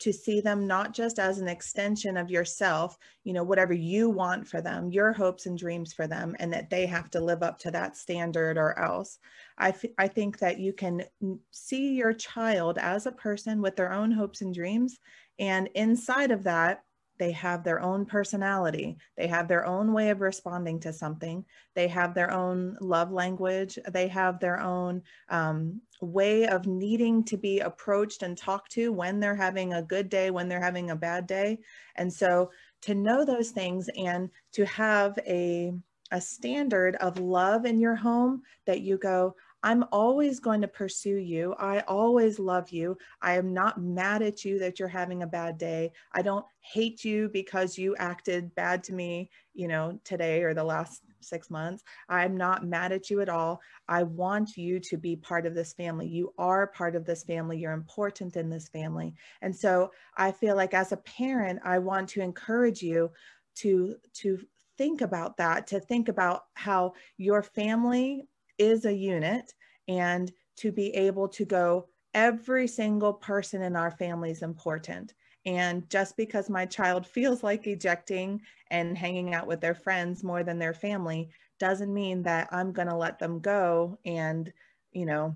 to 0.00 0.12
see 0.12 0.40
them 0.40 0.66
not 0.66 0.92
just 0.92 1.18
as 1.18 1.38
an 1.38 1.48
extension 1.48 2.16
of 2.16 2.30
yourself, 2.30 2.98
you 3.24 3.32
know, 3.32 3.42
whatever 3.42 3.72
you 3.72 4.10
want 4.10 4.46
for 4.46 4.60
them, 4.60 4.90
your 4.90 5.12
hopes 5.12 5.46
and 5.46 5.58
dreams 5.58 5.92
for 5.94 6.06
them, 6.06 6.36
and 6.40 6.52
that 6.52 6.68
they 6.68 6.86
have 6.86 7.10
to 7.10 7.20
live 7.20 7.42
up 7.42 7.58
to 7.60 7.70
that 7.70 7.96
standard 7.96 8.58
or 8.58 8.78
else. 8.78 9.18
I, 9.58 9.74
I 9.98 10.08
think 10.08 10.38
that 10.38 10.58
you 10.58 10.72
can 10.72 11.04
see 11.50 11.94
your 11.94 12.12
child 12.12 12.78
as 12.78 13.06
a 13.06 13.12
person 13.12 13.62
with 13.62 13.76
their 13.76 13.92
own 13.92 14.10
hopes 14.10 14.42
and 14.42 14.54
dreams 14.54 14.98
and 15.40 15.68
inside 15.74 16.30
of 16.30 16.44
that, 16.44 16.84
they 17.18 17.32
have 17.32 17.64
their 17.64 17.80
own 17.80 18.06
personality. 18.06 18.96
They 19.16 19.26
have 19.26 19.46
their 19.46 19.66
own 19.66 19.92
way 19.92 20.08
of 20.08 20.22
responding 20.22 20.80
to 20.80 20.92
something. 20.92 21.44
They 21.74 21.86
have 21.88 22.14
their 22.14 22.30
own 22.30 22.78
love 22.80 23.12
language. 23.12 23.78
They 23.92 24.08
have 24.08 24.40
their 24.40 24.58
own 24.58 25.02
um, 25.28 25.82
way 26.00 26.46
of 26.46 26.66
needing 26.66 27.24
to 27.24 27.36
be 27.36 27.60
approached 27.60 28.22
and 28.22 28.38
talked 28.38 28.72
to 28.72 28.90
when 28.90 29.20
they're 29.20 29.36
having 29.36 29.74
a 29.74 29.82
good 29.82 30.08
day, 30.08 30.30
when 30.30 30.48
they're 30.48 30.62
having 30.62 30.90
a 30.90 30.96
bad 30.96 31.26
day. 31.26 31.58
And 31.96 32.10
so 32.10 32.50
to 32.82 32.94
know 32.94 33.26
those 33.26 33.50
things 33.50 33.90
and 33.96 34.30
to 34.52 34.64
have 34.64 35.18
a, 35.26 35.72
a 36.10 36.20
standard 36.22 36.96
of 36.96 37.18
love 37.18 37.66
in 37.66 37.78
your 37.78 37.96
home 37.96 38.42
that 38.66 38.80
you 38.80 38.96
go, 38.96 39.36
I'm 39.62 39.84
always 39.92 40.40
going 40.40 40.62
to 40.62 40.68
pursue 40.68 41.16
you. 41.16 41.54
I 41.58 41.80
always 41.80 42.38
love 42.38 42.70
you. 42.70 42.96
I 43.20 43.34
am 43.34 43.52
not 43.52 43.80
mad 43.80 44.22
at 44.22 44.44
you 44.44 44.58
that 44.58 44.78
you're 44.78 44.88
having 44.88 45.22
a 45.22 45.26
bad 45.26 45.58
day. 45.58 45.92
I 46.12 46.22
don't 46.22 46.46
hate 46.60 47.04
you 47.04 47.28
because 47.28 47.76
you 47.76 47.94
acted 47.96 48.54
bad 48.54 48.82
to 48.84 48.94
me, 48.94 49.30
you 49.54 49.68
know, 49.68 49.98
today 50.04 50.42
or 50.42 50.54
the 50.54 50.64
last 50.64 51.02
six 51.20 51.50
months. 51.50 51.84
I'm 52.08 52.36
not 52.36 52.66
mad 52.66 52.92
at 52.92 53.10
you 53.10 53.20
at 53.20 53.28
all. 53.28 53.60
I 53.88 54.04
want 54.04 54.56
you 54.56 54.80
to 54.80 54.96
be 54.96 55.16
part 55.16 55.46
of 55.46 55.54
this 55.54 55.74
family. 55.74 56.06
You 56.06 56.32
are 56.38 56.68
part 56.68 56.96
of 56.96 57.04
this 57.04 57.24
family. 57.24 57.58
You're 57.58 57.72
important 57.72 58.36
in 58.36 58.48
this 58.48 58.68
family. 58.68 59.14
And 59.42 59.54
so 59.54 59.92
I 60.16 60.32
feel 60.32 60.56
like 60.56 60.72
as 60.72 60.92
a 60.92 60.98
parent, 60.98 61.60
I 61.64 61.78
want 61.78 62.08
to 62.10 62.22
encourage 62.22 62.82
you 62.82 63.10
to, 63.56 63.96
to 64.14 64.38
think 64.78 65.02
about 65.02 65.36
that, 65.36 65.66
to 65.66 65.78
think 65.78 66.08
about 66.08 66.44
how 66.54 66.94
your 67.18 67.42
family 67.42 68.26
is 68.60 68.84
a 68.84 68.92
unit 68.92 69.52
and 69.88 70.30
to 70.58 70.70
be 70.70 70.94
able 70.94 71.26
to 71.28 71.44
go, 71.44 71.88
every 72.14 72.68
single 72.68 73.14
person 73.14 73.62
in 73.62 73.74
our 73.74 73.90
family 73.90 74.30
is 74.30 74.42
important. 74.42 75.14
And 75.46 75.88
just 75.88 76.16
because 76.16 76.50
my 76.50 76.66
child 76.66 77.06
feels 77.06 77.42
like 77.42 77.66
ejecting 77.66 78.42
and 78.70 78.96
hanging 78.96 79.34
out 79.34 79.46
with 79.46 79.60
their 79.60 79.74
friends 79.74 80.22
more 80.22 80.44
than 80.44 80.58
their 80.58 80.74
family 80.74 81.30
doesn't 81.58 81.92
mean 81.92 82.22
that 82.24 82.48
I'm 82.52 82.72
going 82.72 82.88
to 82.88 82.96
let 82.96 83.18
them 83.18 83.40
go 83.40 83.98
and, 84.04 84.52
you 84.92 85.06
know, 85.06 85.34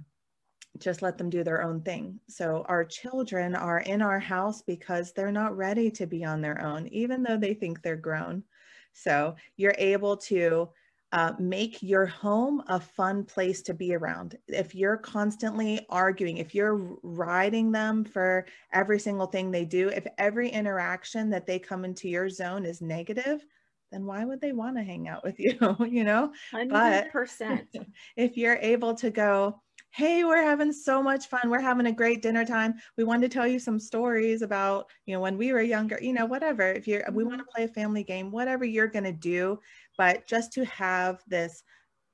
just 0.78 1.02
let 1.02 1.16
them 1.16 1.30
do 1.30 1.44
their 1.44 1.62
own 1.62 1.80
thing. 1.80 2.20
So 2.28 2.64
our 2.68 2.84
children 2.84 3.54
are 3.54 3.80
in 3.80 4.02
our 4.02 4.18
house 4.18 4.60
because 4.62 5.12
they're 5.12 5.32
not 5.32 5.56
ready 5.56 5.90
to 5.92 6.06
be 6.06 6.24
on 6.24 6.40
their 6.40 6.60
own, 6.62 6.88
even 6.88 7.22
though 7.22 7.38
they 7.38 7.54
think 7.54 7.80
they're 7.80 7.96
grown. 7.96 8.42
So 8.92 9.36
you're 9.56 9.74
able 9.78 10.16
to 10.18 10.68
uh, 11.14 11.32
make 11.38 11.80
your 11.80 12.06
home 12.06 12.60
a 12.66 12.80
fun 12.80 13.24
place 13.24 13.62
to 13.62 13.72
be 13.72 13.94
around. 13.94 14.36
If 14.48 14.74
you're 14.74 14.96
constantly 14.96 15.86
arguing, 15.88 16.38
if 16.38 16.56
you're 16.56 16.98
riding 17.04 17.70
them 17.70 18.04
for 18.04 18.46
every 18.72 18.98
single 18.98 19.28
thing 19.28 19.52
they 19.52 19.64
do, 19.64 19.90
if 19.90 20.08
every 20.18 20.48
interaction 20.48 21.30
that 21.30 21.46
they 21.46 21.60
come 21.60 21.84
into 21.84 22.08
your 22.08 22.28
zone 22.28 22.66
is 22.66 22.82
negative, 22.82 23.46
then 23.92 24.06
why 24.06 24.24
would 24.24 24.40
they 24.40 24.50
want 24.50 24.76
to 24.76 24.82
hang 24.82 25.06
out 25.06 25.22
with 25.22 25.36
you? 25.38 25.56
you 25.88 26.02
know, 26.02 26.32
100%. 26.52 26.68
but 27.72 27.86
if 28.16 28.36
you're 28.36 28.56
able 28.56 28.94
to 28.94 29.10
go, 29.10 29.62
hey 29.90 30.24
we're 30.24 30.42
having 30.42 30.72
so 30.72 31.02
much 31.02 31.28
fun 31.28 31.48
we're 31.48 31.60
having 31.60 31.86
a 31.86 31.92
great 31.92 32.20
dinner 32.20 32.44
time 32.44 32.74
we 32.96 33.04
wanted 33.04 33.30
to 33.30 33.34
tell 33.34 33.46
you 33.46 33.58
some 33.58 33.78
stories 33.78 34.42
about 34.42 34.86
you 35.06 35.14
know 35.14 35.20
when 35.20 35.38
we 35.38 35.52
were 35.52 35.62
younger 35.62 35.98
you 36.02 36.12
know 36.12 36.26
whatever 36.26 36.72
if 36.72 36.88
you're 36.88 37.04
we 37.12 37.24
want 37.24 37.38
to 37.38 37.44
mm-hmm. 37.44 37.54
play 37.54 37.64
a 37.64 37.68
family 37.68 38.02
game 38.02 38.30
whatever 38.30 38.64
you're 38.64 38.88
going 38.88 39.04
to 39.04 39.12
do 39.12 39.58
but 39.96 40.26
just 40.26 40.52
to 40.52 40.64
have 40.64 41.22
this 41.28 41.62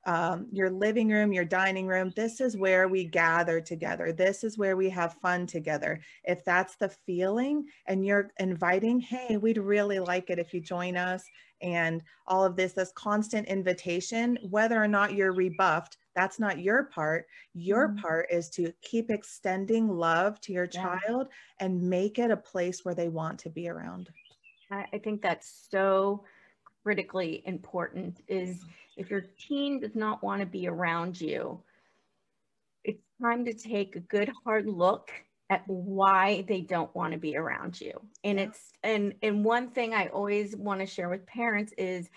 um, 0.06 0.46
your 0.50 0.70
living 0.70 1.10
room, 1.10 1.32
your 1.32 1.44
dining 1.44 1.86
room, 1.86 2.12
this 2.16 2.40
is 2.40 2.56
where 2.56 2.88
we 2.88 3.04
gather 3.04 3.60
together. 3.60 4.12
This 4.12 4.44
is 4.44 4.56
where 4.56 4.76
we 4.76 4.88
have 4.90 5.14
fun 5.20 5.46
together. 5.46 6.00
If 6.24 6.44
that's 6.44 6.76
the 6.76 6.88
feeling 6.88 7.66
and 7.86 8.04
you're 8.04 8.30
inviting, 8.38 9.00
hey, 9.00 9.36
we'd 9.36 9.58
really 9.58 9.98
like 9.98 10.30
it 10.30 10.38
if 10.38 10.54
you 10.54 10.60
join 10.60 10.96
us 10.96 11.22
and 11.60 12.02
all 12.26 12.44
of 12.44 12.56
this, 12.56 12.72
this 12.72 12.92
constant 12.94 13.46
invitation, 13.48 14.38
whether 14.48 14.82
or 14.82 14.88
not 14.88 15.12
you're 15.12 15.32
rebuffed, 15.32 15.98
that's 16.14 16.38
not 16.38 16.58
your 16.58 16.84
part. 16.84 17.26
Your 17.54 17.88
mm-hmm. 17.88 18.00
part 18.00 18.26
is 18.30 18.48
to 18.50 18.72
keep 18.82 19.10
extending 19.10 19.88
love 19.88 20.40
to 20.42 20.52
your 20.52 20.68
yeah. 20.72 20.98
child 20.98 21.28
and 21.58 21.82
make 21.82 22.18
it 22.18 22.30
a 22.30 22.36
place 22.36 22.84
where 22.84 22.94
they 22.94 23.08
want 23.08 23.38
to 23.40 23.50
be 23.50 23.68
around. 23.68 24.10
I, 24.70 24.86
I 24.92 24.98
think 24.98 25.22
that's 25.22 25.68
so 25.70 26.24
critically 26.82 27.42
important 27.46 28.22
is 28.28 28.64
if 28.96 29.10
your 29.10 29.22
teen 29.38 29.80
does 29.80 29.94
not 29.94 30.22
want 30.22 30.40
to 30.40 30.46
be 30.46 30.68
around 30.68 31.20
you, 31.20 31.60
it's 32.84 33.02
time 33.20 33.44
to 33.44 33.52
take 33.52 33.96
a 33.96 34.00
good 34.00 34.30
hard 34.44 34.66
look 34.66 35.10
at 35.50 35.62
why 35.66 36.44
they 36.48 36.60
don't 36.60 36.94
want 36.94 37.12
to 37.12 37.18
be 37.18 37.36
around 37.36 37.80
you. 37.80 37.92
And 38.24 38.38
it's 38.38 38.72
and 38.82 39.14
and 39.22 39.44
one 39.44 39.70
thing 39.70 39.94
I 39.94 40.06
always 40.06 40.56
want 40.56 40.80
to 40.80 40.86
share 40.86 41.08
with 41.08 41.26
parents 41.26 41.72
is 41.76 42.08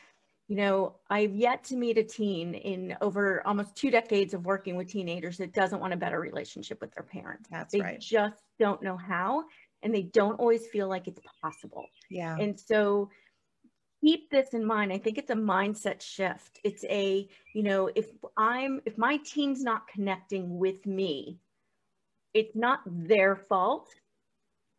you 0.48 0.58
know, 0.58 0.96
I've 1.10 1.34
yet 1.34 1.64
to 1.66 1.76
meet 1.76 1.98
a 1.98 2.04
teen 2.04 2.54
in 2.54 2.98
over 3.02 3.46
almost 3.48 3.76
two 3.76 3.90
decades 3.90 4.34
of 4.34 4.46
working 4.46 4.76
with 4.76 4.90
teenagers 4.90 5.38
that 5.38 5.54
doesn't 5.54 5.80
want 5.80 5.94
a 5.94 5.98
better 5.98 6.20
relationship 6.20 6.82
with 6.82 6.94
their 6.94 7.04
parents. 7.04 7.48
That's 7.50 7.72
they 7.72 7.82
right. 7.82 8.00
just 8.00 8.42
don't 8.60 8.82
know 8.82 8.98
how 8.98 9.46
and 9.82 9.94
they 9.94 10.04
don't 10.04 10.40
always 10.40 10.68
feel 10.68 10.88
like 10.88 11.08
it's 11.08 11.22
possible. 11.42 11.86
Yeah. 12.10 12.36
And 12.40 12.60
so 12.60 13.10
keep 14.02 14.30
this 14.30 14.50
in 14.54 14.66
mind. 14.66 14.92
I 14.92 14.98
think 14.98 15.18
it's 15.18 15.30
a 15.30 15.36
mindset 15.36 16.02
shift. 16.02 16.60
It's 16.64 16.84
a, 16.86 17.28
you 17.54 17.64
know, 17.64 17.90
if 17.96 18.08
I'm, 18.36 18.82
if 18.86 18.98
my 18.98 19.18
teen's 19.26 19.64
not 19.64 19.88
connecting 19.88 20.58
with 20.58 20.86
me, 20.86 21.40
it's 22.34 22.56
not 22.56 22.82
their 22.86 23.36
fault. 23.36 23.90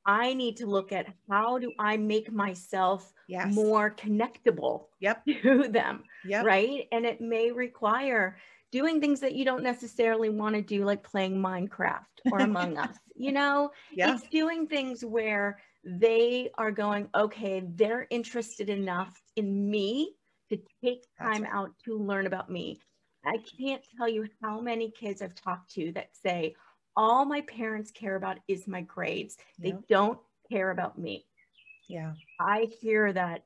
I 0.06 0.34
need 0.34 0.56
to 0.58 0.66
look 0.66 0.92
at 0.92 1.06
how 1.28 1.58
do 1.58 1.72
I 1.78 1.96
make 1.96 2.30
myself 2.32 3.12
yes. 3.28 3.54
more 3.54 3.90
connectable 3.90 4.86
yep. 5.00 5.24
to 5.42 5.68
them. 5.68 6.04
Yep. 6.26 6.44
Right. 6.44 6.88
And 6.92 7.06
it 7.06 7.20
may 7.20 7.50
require 7.50 8.36
doing 8.70 9.00
things 9.00 9.20
that 9.20 9.34
you 9.34 9.44
don't 9.44 9.62
necessarily 9.62 10.28
want 10.28 10.56
to 10.56 10.62
do, 10.62 10.84
like 10.84 11.02
playing 11.02 11.36
Minecraft 11.36 12.04
or 12.30 12.40
Among 12.40 12.76
Us. 12.76 12.96
You 13.16 13.30
know, 13.30 13.70
yeah. 13.92 14.12
it's 14.12 14.26
doing 14.28 14.66
things 14.66 15.04
where 15.04 15.60
they 15.84 16.50
are 16.58 16.72
going, 16.72 17.08
okay, 17.14 17.62
they're 17.64 18.08
interested 18.10 18.68
enough 18.68 19.22
in 19.36 19.70
me 19.70 20.16
to 20.50 20.58
take 20.82 21.04
time 21.16 21.44
right. 21.44 21.52
out 21.52 21.70
to 21.84 21.96
learn 21.96 22.26
about 22.26 22.50
me. 22.50 22.80
I 23.24 23.38
can't 23.56 23.82
tell 23.96 24.08
you 24.08 24.26
how 24.42 24.60
many 24.60 24.90
kids 24.90 25.22
I've 25.22 25.36
talked 25.36 25.72
to 25.74 25.92
that 25.92 26.08
say, 26.12 26.56
all 26.96 27.24
my 27.24 27.40
parents 27.42 27.90
care 27.90 28.16
about 28.16 28.38
is 28.48 28.66
my 28.66 28.83
grades. 28.83 29.37
They 29.59 29.68
yep. 29.68 29.88
don't 29.88 30.18
care 30.50 30.70
about 30.70 30.98
me. 30.98 31.26
Yeah. 31.88 32.12
I 32.40 32.68
hear 32.80 33.12
that 33.12 33.44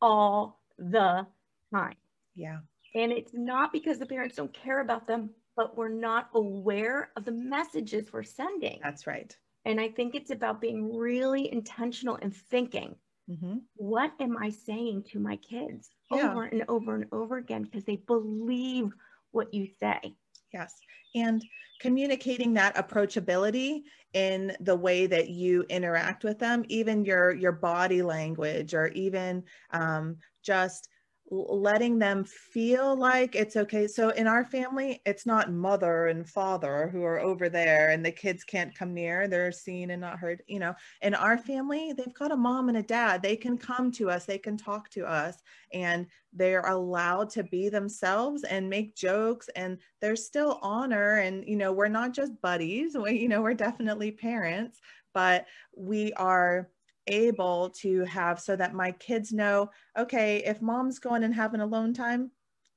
all 0.00 0.60
the 0.78 1.26
time. 1.72 1.96
Yeah. 2.34 2.58
And 2.94 3.10
it's 3.12 3.32
not 3.34 3.72
because 3.72 3.98
the 3.98 4.06
parents 4.06 4.36
don't 4.36 4.52
care 4.52 4.80
about 4.80 5.06
them, 5.06 5.30
but 5.56 5.76
we're 5.76 5.88
not 5.88 6.30
aware 6.34 7.10
of 7.16 7.24
the 7.24 7.32
messages 7.32 8.12
we're 8.12 8.22
sending. 8.22 8.80
That's 8.82 9.06
right. 9.06 9.36
And 9.64 9.80
I 9.80 9.88
think 9.88 10.14
it's 10.14 10.30
about 10.30 10.60
being 10.60 10.94
really 10.96 11.50
intentional 11.50 12.18
and 12.20 12.34
thinking, 12.34 12.94
mm-hmm. 13.30 13.58
what 13.76 14.12
am 14.20 14.36
I 14.36 14.50
saying 14.50 15.04
to 15.12 15.18
my 15.18 15.36
kids 15.36 15.90
yeah. 16.10 16.30
over 16.30 16.44
and 16.44 16.64
over 16.68 16.94
and 16.94 17.06
over 17.12 17.38
again? 17.38 17.62
Because 17.62 17.84
they 17.84 17.96
believe 17.96 18.92
what 19.30 19.54
you 19.54 19.68
say. 19.80 20.14
Yes. 20.54 20.80
And 21.16 21.44
communicating 21.80 22.54
that 22.54 22.76
approachability 22.76 23.82
in 24.12 24.56
the 24.60 24.76
way 24.76 25.06
that 25.08 25.28
you 25.28 25.64
interact 25.68 26.22
with 26.22 26.38
them, 26.38 26.64
even 26.68 27.04
your 27.04 27.34
your 27.34 27.50
body 27.50 28.02
language 28.02 28.72
or 28.72 28.86
even 28.88 29.42
um, 29.72 30.16
just 30.44 30.88
letting 31.34 31.98
them 31.98 32.24
feel 32.24 32.96
like 32.96 33.34
it's 33.34 33.56
okay. 33.56 33.86
So 33.86 34.10
in 34.10 34.26
our 34.26 34.44
family, 34.44 35.00
it's 35.04 35.26
not 35.26 35.52
mother 35.52 36.06
and 36.06 36.28
father 36.28 36.88
who 36.92 37.02
are 37.02 37.18
over 37.18 37.48
there 37.48 37.90
and 37.90 38.04
the 38.04 38.12
kids 38.12 38.44
can't 38.44 38.74
come 38.74 38.94
near. 38.94 39.26
They're 39.26 39.52
seen 39.52 39.90
and 39.90 40.00
not 40.00 40.18
heard. 40.18 40.42
You 40.46 40.60
know, 40.60 40.74
in 41.02 41.14
our 41.14 41.36
family, 41.36 41.92
they've 41.92 42.14
got 42.14 42.32
a 42.32 42.36
mom 42.36 42.68
and 42.68 42.78
a 42.78 42.82
dad. 42.82 43.22
They 43.22 43.36
can 43.36 43.58
come 43.58 43.90
to 43.92 44.10
us, 44.10 44.24
they 44.24 44.38
can 44.38 44.56
talk 44.56 44.90
to 44.90 45.04
us, 45.04 45.42
and 45.72 46.06
they're 46.32 46.62
allowed 46.62 47.30
to 47.30 47.42
be 47.44 47.68
themselves 47.68 48.44
and 48.44 48.68
make 48.68 48.96
jokes. 48.96 49.48
And 49.56 49.78
there's 50.00 50.24
still 50.24 50.58
honor. 50.62 51.18
And, 51.18 51.46
you 51.46 51.56
know, 51.56 51.72
we're 51.72 51.88
not 51.88 52.12
just 52.12 52.40
buddies, 52.42 52.96
we, 52.96 53.18
you 53.18 53.28
know, 53.28 53.42
we're 53.42 53.54
definitely 53.54 54.10
parents, 54.10 54.80
but 55.12 55.46
we 55.76 56.12
are 56.14 56.68
able 57.06 57.70
to 57.70 58.04
have 58.04 58.40
so 58.40 58.56
that 58.56 58.74
my 58.74 58.90
kids 58.92 59.32
know 59.32 59.70
okay 59.98 60.42
if 60.46 60.62
mom's 60.62 60.98
going 60.98 61.24
and 61.24 61.34
having 61.34 61.60
alone 61.60 61.92
time 61.92 62.30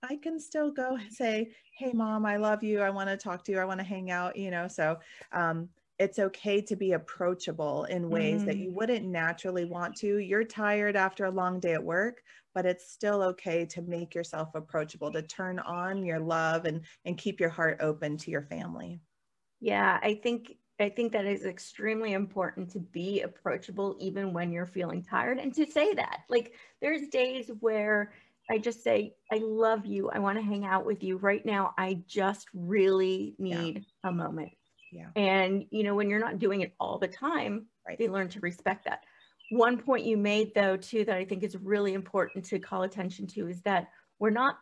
i 0.03 0.15
can 0.15 0.39
still 0.39 0.71
go 0.71 0.97
say 1.09 1.49
hey 1.77 1.91
mom 1.93 2.25
i 2.25 2.37
love 2.37 2.63
you. 2.63 2.81
I 2.81 2.89
want 2.89 3.09
to 3.09 3.17
talk 3.17 3.43
to 3.45 3.51
you. 3.51 3.59
I 3.59 3.65
want 3.65 3.79
to 3.79 3.85
hang 3.85 4.11
out 4.11 4.35
you 4.35 4.51
know? 4.51 4.67
So 4.67 4.97
um, 5.31 5.69
it's 5.99 6.19
okay 6.19 6.61
to 6.61 6.75
be 6.75 6.91
approachable 6.91 7.85
in 7.85 8.09
ways 8.09 8.37
mm-hmm. 8.37 8.45
that 8.47 8.57
you 8.57 8.71
wouldn't 8.71 9.05
naturally 9.05 9.65
want 9.65 9.95
to. 9.97 10.19
You're 10.19 10.43
tired 10.43 10.95
after 10.95 11.25
a 11.25 11.31
long 11.31 11.59
day 11.59 11.73
at 11.73 11.83
work 11.83 12.21
but 12.57 12.65
it's 12.65 12.91
still 12.91 13.21
okay 13.21 13.67
to 13.67 13.83
make 13.83 14.15
yourself 14.15 14.49
approachable 14.55 15.11
to 15.11 15.21
turn 15.21 15.59
on 15.59 16.03
your 16.03 16.19
love 16.19 16.65
and 16.65 16.81
and 17.05 17.15
keep 17.15 17.39
your 17.39 17.49
heart 17.49 17.77
open 17.81 18.17
to 18.17 18.31
your 18.31 18.41
family. 18.41 18.99
Yeah 19.59 19.99
i 20.01 20.15
think 20.15 20.56
I 20.79 20.89
think 20.89 21.11
that 21.13 21.25
is 21.25 21.45
extremely 21.45 22.13
important 22.13 22.71
to 22.71 22.79
be 22.79 23.21
approachable 23.21 23.95
even 23.99 24.31
when 24.31 24.51
you're 24.51 24.67
feeling 24.67 25.01
tired 25.01 25.39
and 25.39 25.53
to 25.55 25.65
say 25.65 25.93
that. 25.95 26.21
Like 26.29 26.53
there's 26.81 27.07
days 27.07 27.49
where 27.59 28.13
I 28.49 28.59
just 28.59 28.83
say, 28.83 29.15
I 29.31 29.37
love 29.43 29.85
you. 29.85 30.09
I 30.09 30.19
want 30.19 30.37
to 30.37 30.43
hang 30.43 30.65
out 30.65 30.85
with 30.85 31.03
you 31.03 31.17
right 31.17 31.45
now. 31.45 31.73
I 31.77 32.01
just 32.07 32.47
really 32.53 33.35
need 33.39 33.85
yeah. 34.03 34.09
a 34.09 34.11
moment. 34.11 34.51
Yeah. 34.91 35.09
And 35.15 35.65
you 35.71 35.83
know, 35.83 35.95
when 35.95 36.09
you're 36.09 36.19
not 36.19 36.39
doing 36.39 36.61
it 36.61 36.73
all 36.79 36.97
the 36.97 37.07
time, 37.07 37.65
right. 37.85 37.97
they 37.97 38.07
learn 38.07 38.29
to 38.29 38.39
respect 38.39 38.85
that. 38.85 39.03
One 39.49 39.77
point 39.77 40.05
you 40.05 40.17
made 40.17 40.53
though, 40.53 40.77
too, 40.77 41.05
that 41.05 41.17
I 41.17 41.25
think 41.25 41.43
is 41.43 41.57
really 41.57 41.93
important 41.93 42.45
to 42.45 42.59
call 42.59 42.83
attention 42.83 43.27
to 43.27 43.47
is 43.47 43.61
that 43.61 43.87
we're 44.19 44.29
not 44.29 44.57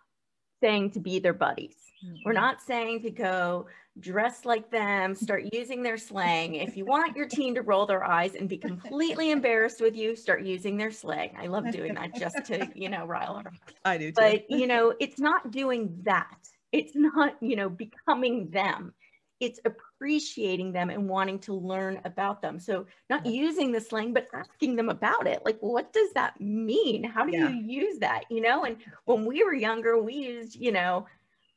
saying 0.65 0.89
to 0.89 0.99
be 0.99 1.19
their 1.19 1.33
buddies. 1.33 1.75
Mm-hmm. 2.03 2.15
We're 2.25 2.33
not 2.33 2.59
saying 2.59 3.03
to 3.03 3.11
go 3.11 3.67
dress 3.99 4.45
like 4.45 4.71
them, 4.71 5.13
start 5.13 5.43
using 5.53 5.83
their 5.83 5.97
slang. 5.97 6.55
If 6.55 6.75
you 6.75 6.85
want 6.85 7.15
your 7.15 7.27
teen 7.27 7.53
to 7.53 7.61
roll 7.61 7.85
their 7.85 8.03
eyes 8.03 8.33
and 8.33 8.49
be 8.49 8.57
completely 8.57 9.29
embarrassed 9.29 9.79
with 9.79 9.95
you, 9.95 10.15
start 10.15 10.41
using 10.41 10.75
their 10.75 10.89
slang. 10.89 11.35
I 11.39 11.45
love 11.45 11.71
doing 11.71 11.93
that 11.93 12.15
just 12.15 12.43
to, 12.45 12.67
you 12.73 12.89
know, 12.89 13.05
rile 13.05 13.35
them. 13.43 13.53
I 13.85 13.97
do 13.99 14.07
too. 14.07 14.13
But, 14.15 14.49
you 14.49 14.65
know, 14.65 14.95
it's 14.99 15.19
not 15.19 15.51
doing 15.51 15.99
that. 16.01 16.35
It's 16.71 16.95
not, 16.95 17.35
you 17.41 17.55
know, 17.55 17.69
becoming 17.69 18.49
them. 18.49 18.93
It's 19.39 19.59
appreciating 20.05 20.71
them 20.71 20.91
and 20.91 21.09
wanting 21.09 21.39
to 21.39 21.51
learn 21.51 21.99
about 22.05 22.39
them. 22.39 22.59
So 22.59 22.85
not 23.09 23.25
using 23.25 23.71
the 23.71 23.81
slang, 23.81 24.13
but 24.13 24.27
asking 24.35 24.75
them 24.75 24.89
about 24.89 25.25
it. 25.25 25.41
Like, 25.43 25.57
what 25.61 25.91
does 25.93 26.13
that 26.13 26.39
mean? 26.39 27.03
How 27.03 27.25
do 27.25 27.31
yeah. 27.31 27.49
you 27.49 27.81
use 27.81 27.97
that? 27.99 28.25
You 28.29 28.41
know, 28.41 28.65
and 28.65 28.77
when 29.05 29.25
we 29.25 29.43
were 29.43 29.55
younger, 29.55 29.99
we 29.99 30.13
used, 30.13 30.57
you 30.57 30.71
know, 30.71 31.07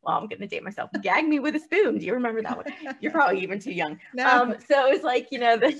well, 0.00 0.16
I'm 0.16 0.28
going 0.28 0.40
to 0.40 0.46
date 0.46 0.62
myself. 0.62 0.88
Gag 1.02 1.28
me 1.28 1.40
with 1.40 1.56
a 1.56 1.60
spoon. 1.60 1.98
Do 1.98 2.06
you 2.06 2.14
remember 2.14 2.40
that 2.40 2.56
one? 2.56 2.66
You're 3.00 3.12
probably 3.20 3.42
even 3.42 3.58
too 3.58 3.72
young. 3.72 4.00
No. 4.14 4.26
Um, 4.26 4.56
so 4.66 4.86
it's 4.86 5.04
like, 5.04 5.28
you 5.30 5.38
know, 5.38 5.58
the, 5.58 5.68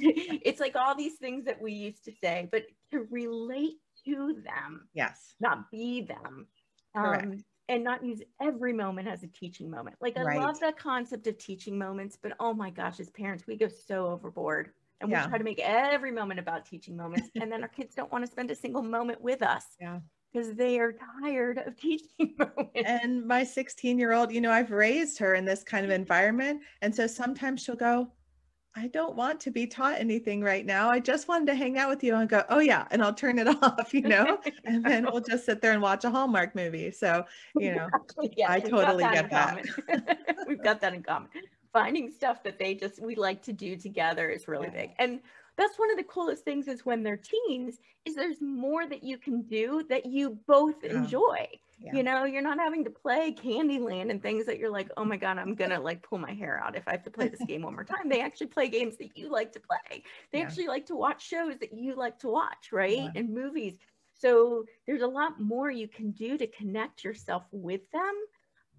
it's 0.44 0.61
like 0.61 0.76
all 0.76 0.94
these 0.94 1.14
things 1.14 1.46
that 1.46 1.62
we 1.62 1.72
used 1.72 2.04
to 2.04 2.12
say, 2.22 2.50
but 2.52 2.64
to 2.90 3.07
relate 3.11 3.78
to 4.04 4.42
them. 4.44 4.88
Yes. 4.92 5.35
Not 5.40 5.70
be 5.70 6.02
them. 6.02 6.46
Um, 6.94 7.42
and 7.68 7.85
not 7.85 8.04
use 8.04 8.22
every 8.40 8.72
moment 8.72 9.09
as 9.09 9.22
a 9.22 9.26
teaching 9.28 9.70
moment. 9.70 9.96
Like 10.00 10.16
I 10.16 10.22
right. 10.22 10.40
love 10.40 10.59
that 10.61 10.78
concept 10.78 11.26
of 11.26 11.38
teaching 11.38 11.78
moments, 11.78 12.18
but 12.20 12.33
oh 12.40 12.54
my 12.54 12.70
gosh, 12.70 13.00
as 13.00 13.11
parents, 13.11 13.46
we 13.46 13.57
go 13.57 13.68
so 13.68 14.07
overboard 14.07 14.70
and 15.00 15.11
yeah. 15.11 15.24
we 15.24 15.28
try 15.28 15.38
to 15.38 15.44
make 15.44 15.61
every 15.61 16.11
moment 16.11 16.40
about 16.40 16.64
teaching 16.64 16.96
moments. 16.96 17.31
and 17.40 17.52
then 17.52 17.62
our 17.62 17.68
kids 17.68 17.94
don't 17.94 18.11
want 18.11 18.24
to 18.24 18.31
spend 18.31 18.50
a 18.50 18.54
single 18.54 18.83
moment 18.83 19.20
with 19.20 19.42
us. 19.42 19.64
Yeah 19.81 20.00
because 20.33 20.52
they 20.54 20.78
are 20.78 20.94
tired 21.22 21.59
of 21.59 21.76
teaching 21.81 22.35
moments. 22.38 22.70
And 22.85 23.26
my 23.26 23.44
16 23.44 23.98
year 23.98 24.12
old, 24.12 24.33
you 24.33 24.40
know, 24.40 24.52
I've 24.52 24.70
raised 24.70 25.18
her 25.18 25.35
in 25.35 25.44
this 25.44 25.64
kind 25.64 25.85
of 25.85 25.90
environment. 26.02 26.62
And 26.83 26.94
so 26.94 27.07
sometimes 27.07 27.62
she'll 27.62 27.76
go, 27.76 28.09
I 28.79 28.87
don't 28.87 29.17
want 29.17 29.41
to 29.41 29.51
be 29.51 29.67
taught 29.67 29.99
anything 29.99 30.41
right 30.41 30.64
now. 30.64 30.88
I 30.88 31.01
just 31.01 31.27
wanted 31.27 31.47
to 31.47 31.57
hang 31.57 31.79
out 31.79 31.88
with 31.88 32.05
you 32.05 32.14
and 32.14 32.29
go, 32.29 32.45
oh 32.49 32.61
yeah, 32.61 32.87
and 32.93 33.03
I'll 33.03 33.12
turn 33.12 33.41
it 33.41 33.49
off, 33.62 33.93
you 33.93 34.03
know, 34.03 34.38
and 34.64 34.85
then 34.85 35.05
we'll 35.05 35.21
just 35.21 35.45
sit 35.45 35.61
there 35.61 35.73
and 35.73 35.83
watch 35.83 36.05
a 36.05 36.11
Hallmark 36.11 36.55
movie. 36.55 36.93
So, 36.93 37.25
you 37.57 37.75
know, 37.75 37.88
yeah, 38.37 38.53
I 38.53 38.61
totally 38.61 39.03
get 39.03 39.31
that. 39.31 39.67
we've 40.47 40.62
got 40.62 40.81
that 40.81 40.95
in 40.95 41.03
common. 41.03 41.29
Finding 41.73 42.09
stuff 42.09 42.45
that 42.45 42.59
they 42.59 42.75
just 42.75 43.03
we 43.03 43.17
like 43.17 43.43
to 43.43 43.53
do 43.53 43.77
together 43.77 44.29
is 44.31 44.47
really 44.47 44.69
yeah. 44.69 44.83
big. 44.83 44.91
And 45.01 45.21
that's 45.57 45.77
one 45.77 45.91
of 45.91 45.97
the 45.97 46.05
coolest 46.05 46.45
things 46.45 46.69
is 46.69 46.87
when 46.87 47.03
they're 47.03 47.17
teens 47.19 47.81
is 48.05 48.14
there's 48.14 48.41
more 48.41 48.87
that 48.87 49.03
you 49.03 49.19
can 49.19 49.43
do 49.43 49.83
that 49.88 50.07
you 50.07 50.38
both 50.47 50.77
yeah. 50.85 50.91
enjoy 50.91 51.49
yeah. 51.81 51.95
you 51.95 52.03
know 52.03 52.25
you're 52.25 52.43
not 52.43 52.59
having 52.59 52.85
to 52.85 52.91
play 52.91 53.33
candyland 53.33 54.11
and 54.11 54.23
things 54.23 54.47
that 54.47 54.59
you're 54.59 54.71
like 54.71 54.91
oh 54.97 55.05
my 55.05 55.17
god 55.17 55.38
i'm 55.38 55.55
gonna 55.55 55.81
like 55.81 56.03
pull 56.03 56.19
my 56.19 56.33
hair 56.33 56.61
out 56.62 56.77
if 56.77 56.87
i 56.87 56.93
have 56.93 57.03
to 57.03 57.11
play 57.11 57.29
this 57.29 57.41
game 57.47 57.62
one 57.62 57.75
more 57.75 57.85
time 57.85 58.09
they 58.09 58.21
actually 58.21 58.47
play 58.47 58.69
games 58.69 58.97
that 58.97 59.17
you 59.17 59.31
like 59.31 59.53
to 59.53 59.61
play 59.61 60.03
they 60.33 60.38
yeah. 60.38 60.45
actually 60.45 60.67
like 60.67 60.87
to 60.87 60.97
watch 60.97 61.27
shows 61.27 61.55
that 61.59 61.73
you 61.73 61.95
like 61.95 62.19
to 62.19 62.29
watch 62.29 62.73
right 62.73 63.11
and 63.14 63.33
movies 63.33 63.75
so 64.14 64.64
there's 64.87 65.03
a 65.03 65.07
lot 65.07 65.41
more 65.41 65.71
you 65.71 65.87
can 65.87 66.11
do 66.11 66.37
to 66.37 66.47
connect 66.49 67.05
yourself 67.05 67.45
with 67.53 67.88
them 67.93 68.14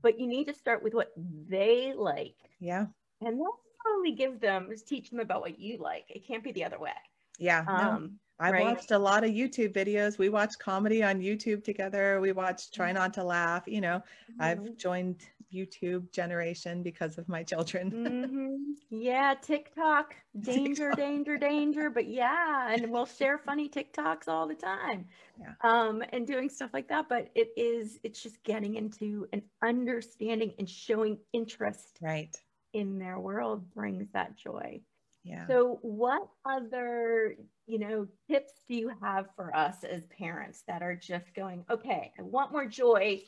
but 0.02 0.20
you 0.20 0.28
need 0.28 0.46
to 0.46 0.54
start 0.54 0.84
with 0.84 0.94
what 0.94 1.12
they 1.48 1.94
like 1.96 2.36
yeah 2.60 2.86
and 3.22 3.40
that's 3.40 3.70
only 3.88 4.12
give 4.12 4.40
them 4.40 4.70
is 4.72 4.84
teach 4.84 5.10
them 5.10 5.20
about 5.20 5.42
what 5.42 5.60
you 5.60 5.78
like. 5.78 6.06
It 6.10 6.26
can't 6.26 6.44
be 6.44 6.52
the 6.52 6.64
other 6.64 6.80
way. 6.80 6.92
Yeah. 7.38 7.64
Um, 7.68 8.20
I've 8.40 8.54
right? 8.54 8.64
watched 8.64 8.92
a 8.92 8.98
lot 8.98 9.24
of 9.24 9.32
YouTube 9.32 9.74
videos. 9.74 10.18
We 10.18 10.30
watch 10.30 10.58
comedy 10.60 11.04
on 11.04 11.20
YouTube 11.20 11.64
together. 11.64 12.20
We 12.22 12.32
watch 12.32 12.72
Try 12.72 12.92
Not 12.92 13.14
to 13.16 13.24
Laugh. 13.24 13.64
You 13.68 13.82
know, 13.82 14.02
mm-hmm. 14.32 14.42
I've 14.42 14.78
joined 14.78 15.24
YouTube 15.54 16.12
generation 16.12 16.82
because 16.82 17.18
of 17.18 17.28
my 17.28 17.44
children. 17.44 17.92
mm-hmm. 17.92 18.56
Yeah, 18.92 19.36
TikTok, 19.40 20.16
danger, 20.40 20.90
TikTok. 20.90 20.98
danger, 20.98 21.38
danger. 21.38 21.90
But 21.90 22.08
yeah, 22.08 22.74
and 22.74 22.90
we'll 22.90 23.06
share 23.06 23.38
funny 23.38 23.70
TikToks 23.70 24.28
all 24.28 24.48
the 24.48 24.56
time. 24.56 25.06
Yeah. 25.40 25.54
Um, 25.62 26.04
and 26.12 26.26
doing 26.26 26.50
stuff 26.50 26.72
like 26.74 26.88
that. 26.90 27.08
But 27.08 27.30
it 27.36 27.50
is, 27.56 28.00
it's 28.04 28.24
just 28.24 28.42
getting 28.44 28.76
into 28.76 29.28
an 29.32 29.44
understanding 29.62 30.54
and 30.58 30.68
showing 30.68 31.20
interest. 31.34 32.00
Right 32.02 32.36
in 32.74 33.00
their 33.00 33.20
world 33.20 33.74
brings 33.74 34.12
that 34.12 34.36
joy. 34.36 34.82
Yeah. 35.24 35.46
So 35.48 35.80
what 35.82 36.28
other, 36.46 37.36
you 37.68 37.80
know, 37.80 38.08
tips 38.30 38.54
do 38.68 38.76
you 38.76 38.92
have 39.02 39.28
for 39.36 39.56
us 39.56 39.84
as 39.84 40.06
parents 40.08 40.64
that 40.68 40.82
are 40.82 40.96
just 40.96 41.34
going, 41.36 41.66
okay, 41.70 42.12
I 42.18 42.22
want 42.22 42.52
more 42.52 42.66
joy. 42.66 43.22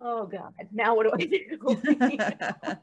Oh 0.00 0.26
God, 0.26 0.52
now 0.72 0.94
what 0.94 1.06
do 1.06 1.12
I 1.12 1.26
do? 1.26 2.76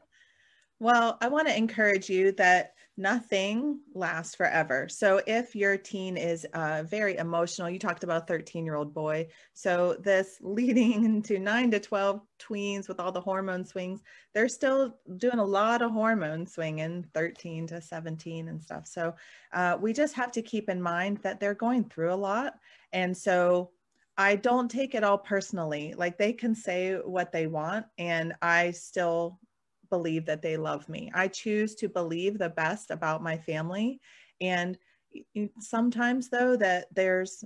well, 0.78 1.16
I 1.20 1.28
want 1.28 1.48
to 1.48 1.56
encourage 1.56 2.10
you 2.10 2.32
that 2.32 2.75
nothing 2.96 3.80
lasts 3.94 4.34
forever. 4.34 4.88
So 4.88 5.20
if 5.26 5.54
your 5.54 5.76
teen 5.76 6.16
is 6.16 6.46
uh, 6.54 6.82
very 6.84 7.16
emotional, 7.16 7.68
you 7.68 7.78
talked 7.78 8.04
about 8.04 8.26
13 8.26 8.64
year 8.64 8.74
old 8.74 8.94
boy. 8.94 9.28
So 9.52 9.96
this 10.00 10.38
leading 10.40 11.04
into 11.04 11.38
nine 11.38 11.70
to 11.72 11.80
12 11.80 12.20
tweens 12.38 12.88
with 12.88 12.98
all 12.98 13.12
the 13.12 13.20
hormone 13.20 13.64
swings, 13.64 14.02
they're 14.34 14.48
still 14.48 14.96
doing 15.18 15.38
a 15.38 15.44
lot 15.44 15.82
of 15.82 15.90
hormone 15.90 16.46
swinging 16.46 17.04
13 17.12 17.66
to 17.68 17.80
17 17.80 18.48
and 18.48 18.62
stuff. 18.62 18.86
So 18.86 19.14
uh, 19.52 19.76
we 19.80 19.92
just 19.92 20.14
have 20.14 20.32
to 20.32 20.42
keep 20.42 20.68
in 20.68 20.80
mind 20.80 21.18
that 21.18 21.38
they're 21.38 21.54
going 21.54 21.84
through 21.84 22.12
a 22.12 22.14
lot. 22.14 22.54
And 22.92 23.16
so 23.16 23.70
I 24.18 24.36
don't 24.36 24.70
take 24.70 24.94
it 24.94 25.04
all 25.04 25.18
personally. 25.18 25.94
Like 25.96 26.16
they 26.16 26.32
can 26.32 26.54
say 26.54 26.94
what 26.94 27.32
they 27.32 27.46
want, 27.46 27.84
and 27.98 28.32
I 28.40 28.70
still 28.70 29.38
believe 29.90 30.26
that 30.26 30.42
they 30.42 30.56
love 30.56 30.88
me. 30.88 31.10
I 31.14 31.28
choose 31.28 31.74
to 31.76 31.88
believe 31.88 32.38
the 32.38 32.50
best 32.50 32.90
about 32.90 33.22
my 33.22 33.36
family. 33.36 34.00
And 34.40 34.78
sometimes, 35.60 36.28
though, 36.28 36.56
that 36.56 36.86
there's 36.92 37.44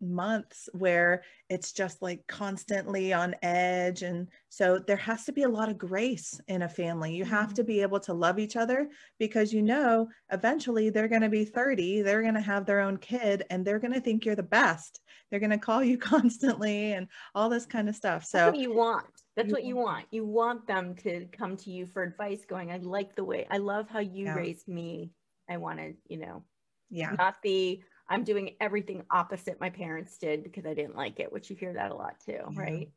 months 0.00 0.68
where 0.72 1.22
it's 1.48 1.72
just 1.72 2.00
like 2.00 2.26
constantly 2.26 3.12
on 3.12 3.34
edge. 3.42 4.02
And 4.02 4.28
so 4.48 4.78
there 4.78 4.96
has 4.96 5.24
to 5.24 5.32
be 5.32 5.42
a 5.42 5.48
lot 5.48 5.68
of 5.68 5.78
grace 5.78 6.40
in 6.48 6.62
a 6.62 6.68
family. 6.68 7.14
You 7.14 7.24
have 7.24 7.54
to 7.54 7.62
mm-hmm. 7.62 7.68
be 7.68 7.82
able 7.82 8.00
to 8.00 8.14
love 8.14 8.38
each 8.38 8.56
other 8.56 8.88
because 9.18 9.52
you 9.52 9.62
know 9.62 10.08
eventually 10.32 10.90
they're 10.90 11.08
going 11.08 11.20
to 11.22 11.28
be 11.28 11.44
30, 11.44 12.02
they're 12.02 12.22
going 12.22 12.34
to 12.34 12.40
have 12.40 12.66
their 12.66 12.80
own 12.80 12.96
kid, 12.96 13.44
and 13.50 13.64
they're 13.64 13.78
going 13.78 13.92
to 13.92 14.00
think 14.00 14.24
you're 14.24 14.36
the 14.36 14.42
best. 14.42 15.00
They're 15.30 15.40
going 15.40 15.50
to 15.50 15.58
call 15.58 15.84
you 15.84 15.98
constantly 15.98 16.92
and 16.92 17.08
all 17.34 17.48
this 17.48 17.66
kind 17.66 17.88
of 17.88 17.96
stuff. 17.96 18.24
So 18.24 18.52
you 18.54 18.74
want. 18.74 19.19
That's 19.36 19.52
what 19.52 19.64
you 19.64 19.76
want. 19.76 20.06
You 20.10 20.26
want 20.26 20.66
them 20.66 20.94
to 20.96 21.26
come 21.32 21.56
to 21.58 21.70
you 21.70 21.86
for 21.86 22.02
advice 22.02 22.44
going, 22.46 22.70
I 22.72 22.78
like 22.78 23.14
the 23.14 23.24
way, 23.24 23.46
I 23.50 23.58
love 23.58 23.88
how 23.88 24.00
you 24.00 24.26
yeah. 24.26 24.34
raised 24.34 24.68
me. 24.68 25.12
I 25.48 25.56
wanted, 25.56 25.96
you 26.08 26.18
know, 26.18 26.42
yeah, 26.90 27.12
not 27.18 27.36
the, 27.42 27.80
I'm 28.08 28.24
doing 28.24 28.56
everything 28.60 29.04
opposite 29.10 29.60
my 29.60 29.70
parents 29.70 30.18
did 30.18 30.42
because 30.42 30.66
I 30.66 30.74
didn't 30.74 30.96
like 30.96 31.20
it, 31.20 31.32
which 31.32 31.48
you 31.48 31.56
hear 31.56 31.72
that 31.72 31.92
a 31.92 31.94
lot 31.94 32.16
too, 32.24 32.40
yeah. 32.52 32.60
right? 32.60 32.88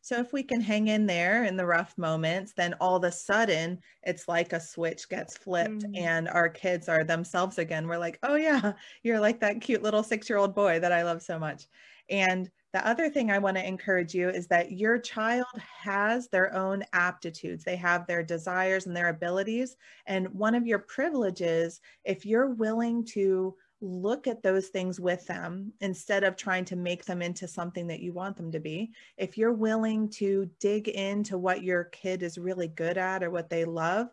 So 0.00 0.20
if 0.20 0.32
we 0.32 0.42
can 0.42 0.60
hang 0.60 0.88
in 0.88 1.06
there 1.06 1.44
in 1.44 1.56
the 1.56 1.66
rough 1.66 1.98
moments, 1.98 2.52
then 2.56 2.74
all 2.80 2.96
of 2.96 3.04
a 3.04 3.10
sudden 3.10 3.80
it's 4.04 4.28
like 4.28 4.52
a 4.52 4.60
switch 4.60 5.08
gets 5.08 5.36
flipped 5.36 5.84
mm. 5.84 5.98
and 5.98 6.28
our 6.28 6.48
kids 6.48 6.88
are 6.88 7.02
themselves 7.02 7.58
again. 7.58 7.88
We're 7.88 7.98
like, 7.98 8.18
oh 8.22 8.36
yeah, 8.36 8.74
you're 9.02 9.20
like 9.20 9.40
that 9.40 9.60
cute 9.60 9.82
little 9.82 10.04
six-year-old 10.04 10.54
boy 10.54 10.78
that 10.80 10.92
I 10.92 11.02
love 11.02 11.20
so 11.22 11.38
much. 11.38 11.64
And 12.08 12.48
the 12.72 12.86
other 12.86 13.08
thing 13.08 13.30
I 13.30 13.38
want 13.38 13.56
to 13.56 13.66
encourage 13.66 14.14
you 14.14 14.28
is 14.28 14.46
that 14.48 14.72
your 14.72 14.98
child 14.98 15.46
has 15.82 16.28
their 16.28 16.54
own 16.54 16.84
aptitudes. 16.92 17.64
They 17.64 17.76
have 17.76 18.06
their 18.06 18.22
desires 18.22 18.86
and 18.86 18.94
their 18.94 19.08
abilities. 19.08 19.76
And 20.06 20.28
one 20.28 20.54
of 20.54 20.66
your 20.66 20.80
privileges, 20.80 21.80
if 22.04 22.26
you're 22.26 22.50
willing 22.50 23.04
to 23.06 23.54
look 23.80 24.26
at 24.26 24.42
those 24.42 24.68
things 24.68 24.98
with 24.98 25.24
them 25.26 25.72
instead 25.80 26.24
of 26.24 26.36
trying 26.36 26.64
to 26.64 26.76
make 26.76 27.04
them 27.04 27.22
into 27.22 27.46
something 27.46 27.86
that 27.86 28.00
you 28.00 28.12
want 28.12 28.36
them 28.36 28.50
to 28.50 28.58
be. 28.58 28.90
If 29.16 29.38
you're 29.38 29.52
willing 29.52 30.08
to 30.10 30.50
dig 30.58 30.88
into 30.88 31.38
what 31.38 31.62
your 31.62 31.84
kid 31.84 32.22
is 32.22 32.38
really 32.38 32.68
good 32.68 32.98
at 32.98 33.22
or 33.22 33.30
what 33.30 33.50
they 33.50 33.64
love, 33.64 34.08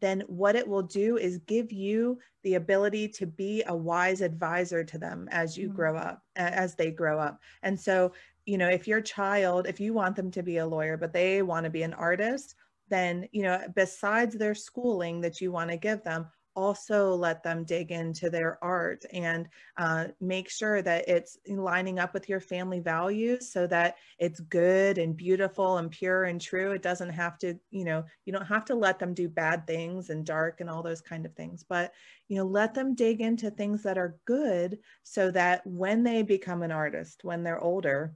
then 0.00 0.22
what 0.26 0.56
it 0.56 0.66
will 0.66 0.82
do 0.82 1.16
is 1.16 1.38
give 1.46 1.72
you 1.72 2.18
the 2.42 2.54
ability 2.54 3.08
to 3.08 3.26
be 3.26 3.62
a 3.66 3.76
wise 3.76 4.20
advisor 4.20 4.82
to 4.84 4.98
them 4.98 5.28
as 5.30 5.56
you 5.56 5.68
mm-hmm. 5.68 5.76
grow 5.76 5.96
up, 5.96 6.22
as 6.36 6.74
they 6.74 6.90
grow 6.90 7.18
up. 7.18 7.38
And 7.62 7.78
so, 7.78 8.12
you 8.46 8.58
know, 8.58 8.68
if 8.68 8.88
your 8.88 9.00
child, 9.00 9.66
if 9.66 9.78
you 9.78 9.92
want 9.92 10.16
them 10.16 10.30
to 10.32 10.42
be 10.42 10.56
a 10.58 10.66
lawyer, 10.66 10.96
but 10.96 11.12
they 11.12 11.42
want 11.42 11.64
to 11.64 11.70
be 11.70 11.82
an 11.82 11.94
artist, 11.94 12.54
then, 12.88 13.28
you 13.32 13.42
know, 13.42 13.62
besides 13.76 14.34
their 14.34 14.54
schooling 14.54 15.20
that 15.20 15.40
you 15.40 15.52
want 15.52 15.70
to 15.70 15.76
give 15.76 16.02
them, 16.02 16.26
also 16.60 17.14
let 17.14 17.42
them 17.42 17.64
dig 17.64 17.90
into 17.90 18.30
their 18.30 18.62
art 18.62 19.04
and 19.12 19.48
uh, 19.76 20.06
make 20.20 20.50
sure 20.50 20.82
that 20.82 21.08
it's 21.08 21.38
lining 21.48 21.98
up 21.98 22.14
with 22.14 22.28
your 22.28 22.40
family 22.40 22.80
values 22.80 23.52
so 23.52 23.66
that 23.66 23.96
it's 24.18 24.40
good 24.40 24.98
and 24.98 25.16
beautiful 25.16 25.78
and 25.78 25.90
pure 25.90 26.24
and 26.24 26.40
true. 26.40 26.72
It 26.72 26.82
doesn't 26.82 27.10
have 27.10 27.38
to 27.38 27.54
you 27.70 27.84
know 27.84 28.04
you 28.24 28.32
don't 28.32 28.46
have 28.46 28.64
to 28.66 28.74
let 28.74 28.98
them 28.98 29.14
do 29.14 29.28
bad 29.28 29.66
things 29.66 30.10
and 30.10 30.24
dark 30.24 30.60
and 30.60 30.68
all 30.68 30.82
those 30.82 31.00
kind 31.00 31.26
of 31.26 31.34
things 31.34 31.64
but 31.68 31.92
you 32.28 32.36
know 32.36 32.44
let 32.44 32.74
them 32.74 32.94
dig 32.94 33.20
into 33.20 33.50
things 33.50 33.82
that 33.82 33.98
are 33.98 34.18
good 34.24 34.78
so 35.02 35.30
that 35.30 35.66
when 35.66 36.02
they 36.02 36.22
become 36.22 36.62
an 36.62 36.72
artist 36.72 37.24
when 37.24 37.42
they're 37.42 37.62
older 37.62 38.14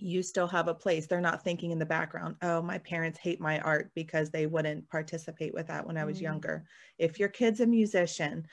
you 0.00 0.22
still 0.22 0.46
have 0.46 0.68
a 0.68 0.74
place. 0.74 1.06
They're 1.06 1.20
not 1.20 1.44
thinking 1.44 1.70
in 1.70 1.78
the 1.78 1.86
background, 1.86 2.36
oh, 2.42 2.62
my 2.62 2.78
parents 2.78 3.18
hate 3.18 3.40
my 3.40 3.60
art 3.60 3.90
because 3.94 4.30
they 4.30 4.46
wouldn't 4.46 4.88
participate 4.88 5.54
with 5.54 5.66
that 5.68 5.86
when 5.86 5.96
I 5.96 6.04
was 6.04 6.18
mm. 6.18 6.22
younger. 6.22 6.64
If 6.98 7.18
your 7.18 7.28
kid's 7.28 7.60
a 7.60 7.66
musician, 7.66 8.46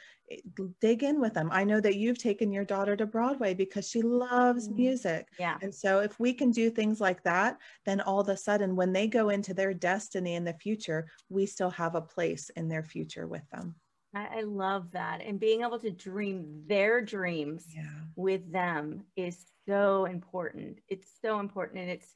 dig 0.82 1.04
in 1.04 1.20
with 1.22 1.34
them. 1.34 1.50
I 1.52 1.64
know 1.64 1.80
that 1.80 1.96
you've 1.96 2.18
taken 2.18 2.52
your 2.52 2.66
daughter 2.66 2.96
to 2.96 3.06
Broadway 3.06 3.54
because 3.54 3.88
she 3.88 4.02
loves 4.02 4.68
mm. 4.68 4.76
music. 4.76 5.28
Yeah. 5.40 5.58
And 5.62 5.74
so 5.74 6.00
if 6.00 6.20
we 6.20 6.34
can 6.34 6.52
do 6.52 6.70
things 6.70 7.00
like 7.00 7.24
that, 7.24 7.58
then 7.86 8.02
all 8.02 8.20
of 8.20 8.30
a 8.30 8.38
sudden 8.38 8.76
when 8.76 8.94
they 8.94 9.08
go 9.08 9.30
into 9.30 9.54
their 9.54 9.74
destiny 9.74 10.36
in 10.36 10.44
the 10.44 10.54
future, 10.54 11.08
we 11.30 11.46
still 11.46 11.72
have 11.72 11.96
a 11.96 12.02
place 12.02 12.50
in 12.56 12.68
their 12.68 12.84
future 12.84 13.28
with 13.28 13.48
them. 13.52 13.76
I, 14.14 14.42
love 14.42 14.92
that. 14.92 15.22
And 15.22 15.40
being 15.40 15.62
able 15.62 15.80
to 15.80 15.92
dream 15.92 16.64
their 16.66 17.02
dreams 17.02 17.66
yeah. 17.76 17.84
with 18.16 18.52
them 18.52 19.04
is 19.16 19.46
so 19.68 20.06
important. 20.06 20.80
It's 20.88 21.10
so 21.22 21.40
important. 21.40 21.80
And 21.82 21.90
it's, 21.90 22.14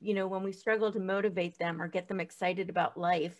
you 0.00 0.14
know, 0.14 0.26
when 0.26 0.42
we 0.42 0.52
struggle 0.52 0.92
to 0.92 1.00
motivate 1.00 1.58
them 1.58 1.80
or 1.80 1.88
get 1.88 2.08
them 2.08 2.20
excited 2.20 2.68
about 2.68 2.98
life, 2.98 3.38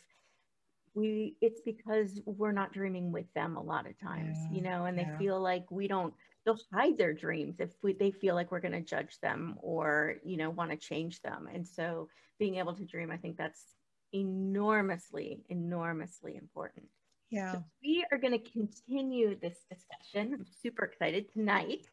we 0.95 1.37
it's 1.41 1.61
because 1.63 2.21
we're 2.25 2.53
not 2.53 2.73
dreaming 2.73 3.11
with 3.11 3.27
them 3.35 3.57
a 3.57 3.63
lot 3.63 3.87
of 3.87 3.99
times, 3.99 4.39
yeah. 4.43 4.57
you 4.57 4.63
know, 4.63 4.85
and 4.85 4.97
they 4.97 5.03
yeah. 5.03 5.19
feel 5.19 5.41
like 5.41 5.69
we 5.71 5.89
don't 5.89 6.15
they'll 6.45 6.59
hide 6.73 6.97
their 6.97 7.13
dreams 7.13 7.57
if 7.59 7.71
we, 7.83 7.95
they 7.95 8.11
feel 8.11 8.35
like 8.35 8.51
we're 8.51 8.61
going 8.61 8.73
to 8.73 8.81
judge 8.81 9.19
them 9.21 9.57
or 9.61 10.17
you 10.25 10.37
know 10.37 10.51
want 10.51 10.71
to 10.71 10.77
change 10.77 11.21
them 11.23 11.49
and 11.53 11.67
so 11.67 12.09
being 12.39 12.57
able 12.57 12.75
to 12.75 12.85
dream 12.85 13.11
i 13.11 13.17
think 13.17 13.37
that's 13.37 13.65
enormously 14.13 15.43
enormously 15.49 16.37
important 16.37 16.87
yeah 17.31 17.53
so 17.53 17.65
we 17.83 18.05
are 18.13 18.19
going 18.19 18.33
to 18.33 18.51
continue 18.51 19.39
this 19.41 19.59
discussion 19.71 20.35
i'm 20.35 20.47
super 20.63 20.85
excited 20.85 21.33
tonight 21.33 21.87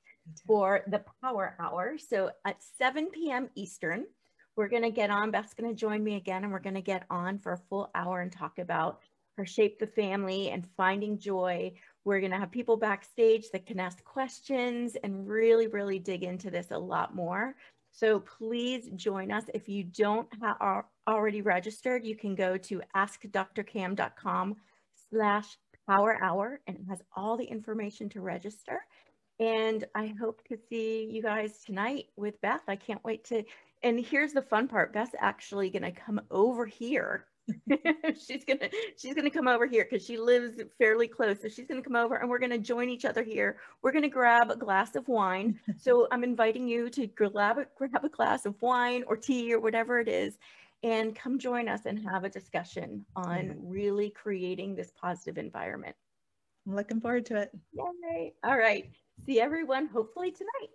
for 0.45 0.81
the 0.87 1.03
power 1.21 1.55
hour. 1.59 1.97
So 1.97 2.31
at 2.45 2.57
7 2.77 3.09
p.m. 3.11 3.49
Eastern, 3.55 4.05
we're 4.55 4.67
going 4.67 4.83
to 4.83 4.91
get 4.91 5.09
on. 5.09 5.31
Beth's 5.31 5.53
going 5.53 5.69
to 5.69 5.79
join 5.79 6.03
me 6.03 6.15
again, 6.15 6.43
and 6.43 6.51
we're 6.51 6.59
going 6.59 6.75
to 6.75 6.81
get 6.81 7.05
on 7.09 7.39
for 7.39 7.53
a 7.53 7.61
full 7.69 7.89
hour 7.95 8.21
and 8.21 8.31
talk 8.31 8.59
about 8.59 8.99
her 9.37 9.45
Shape 9.45 9.79
the 9.79 9.87
Family 9.87 10.49
and 10.49 10.67
finding 10.77 11.17
joy. 11.17 11.71
We're 12.03 12.19
going 12.19 12.31
to 12.31 12.37
have 12.37 12.51
people 12.51 12.77
backstage 12.77 13.49
that 13.51 13.65
can 13.65 13.79
ask 13.79 14.03
questions 14.03 14.97
and 15.03 15.27
really, 15.27 15.67
really 15.67 15.99
dig 15.99 16.23
into 16.23 16.51
this 16.51 16.71
a 16.71 16.77
lot 16.77 17.15
more. 17.15 17.55
So 17.91 18.19
please 18.19 18.89
join 18.95 19.31
us. 19.31 19.43
If 19.53 19.67
you 19.67 19.83
don't 19.83 20.27
have 20.41 20.83
already 21.07 21.41
registered, 21.41 22.05
you 22.05 22.15
can 22.15 22.35
go 22.35 22.57
to 22.57 22.81
askdrcam.com 22.95 24.55
slash 25.09 25.57
power 25.87 26.17
hour 26.21 26.61
and 26.67 26.77
it 26.77 26.85
has 26.89 27.01
all 27.15 27.37
the 27.37 27.45
information 27.45 28.09
to 28.09 28.21
register. 28.21 28.85
And 29.41 29.85
I 29.95 30.13
hope 30.19 30.47
to 30.49 30.57
see 30.69 31.09
you 31.11 31.23
guys 31.23 31.63
tonight 31.65 32.05
with 32.15 32.39
Beth. 32.41 32.61
I 32.67 32.75
can't 32.75 33.03
wait 33.03 33.23
to. 33.25 33.43
And 33.81 33.99
here's 33.99 34.33
the 34.33 34.41
fun 34.43 34.67
part 34.67 34.93
Beth's 34.93 35.15
actually 35.19 35.71
going 35.71 35.81
to 35.81 35.91
come 35.91 36.21
over 36.29 36.67
here. 36.67 37.25
she's 38.27 38.45
gonna 38.45 38.69
she's 38.95 39.15
gonna 39.15 39.29
come 39.29 39.47
over 39.47 39.65
here 39.65 39.85
because 39.89 40.05
she 40.05 40.15
lives 40.15 40.61
fairly 40.77 41.07
close 41.07 41.41
so 41.41 41.49
she's 41.49 41.65
gonna 41.65 41.81
come 41.81 41.95
over 41.95 42.17
and 42.17 42.29
we're 42.29 42.39
gonna 42.39 42.57
join 42.57 42.87
each 42.87 43.03
other 43.03 43.23
here 43.23 43.57
we're 43.81 43.91
gonna 43.91 44.07
grab 44.07 44.51
a 44.51 44.55
glass 44.55 44.95
of 44.95 45.05
wine 45.07 45.59
so 45.77 46.07
i'm 46.11 46.23
inviting 46.23 46.67
you 46.67 46.87
to 46.87 47.07
grab 47.07 47.57
a, 47.57 47.65
grab 47.75 48.05
a 48.05 48.09
glass 48.09 48.45
of 48.45 48.55
wine 48.61 49.03
or 49.07 49.17
tea 49.17 49.51
or 49.51 49.59
whatever 49.59 49.99
it 49.99 50.07
is 50.07 50.37
and 50.83 51.15
come 51.15 51.39
join 51.39 51.67
us 51.67 51.87
and 51.87 51.99
have 52.07 52.23
a 52.23 52.29
discussion 52.29 53.03
on 53.15 53.47
yeah. 53.47 53.53
really 53.63 54.11
creating 54.11 54.75
this 54.75 54.93
positive 55.01 55.39
environment 55.39 55.95
i'm 56.67 56.75
looking 56.75 57.01
forward 57.01 57.25
to 57.25 57.35
it 57.35 57.49
Yay. 57.73 58.33
all 58.43 58.57
right 58.57 58.91
see 59.25 59.39
everyone 59.39 59.87
hopefully 59.87 60.31
tonight. 60.31 60.69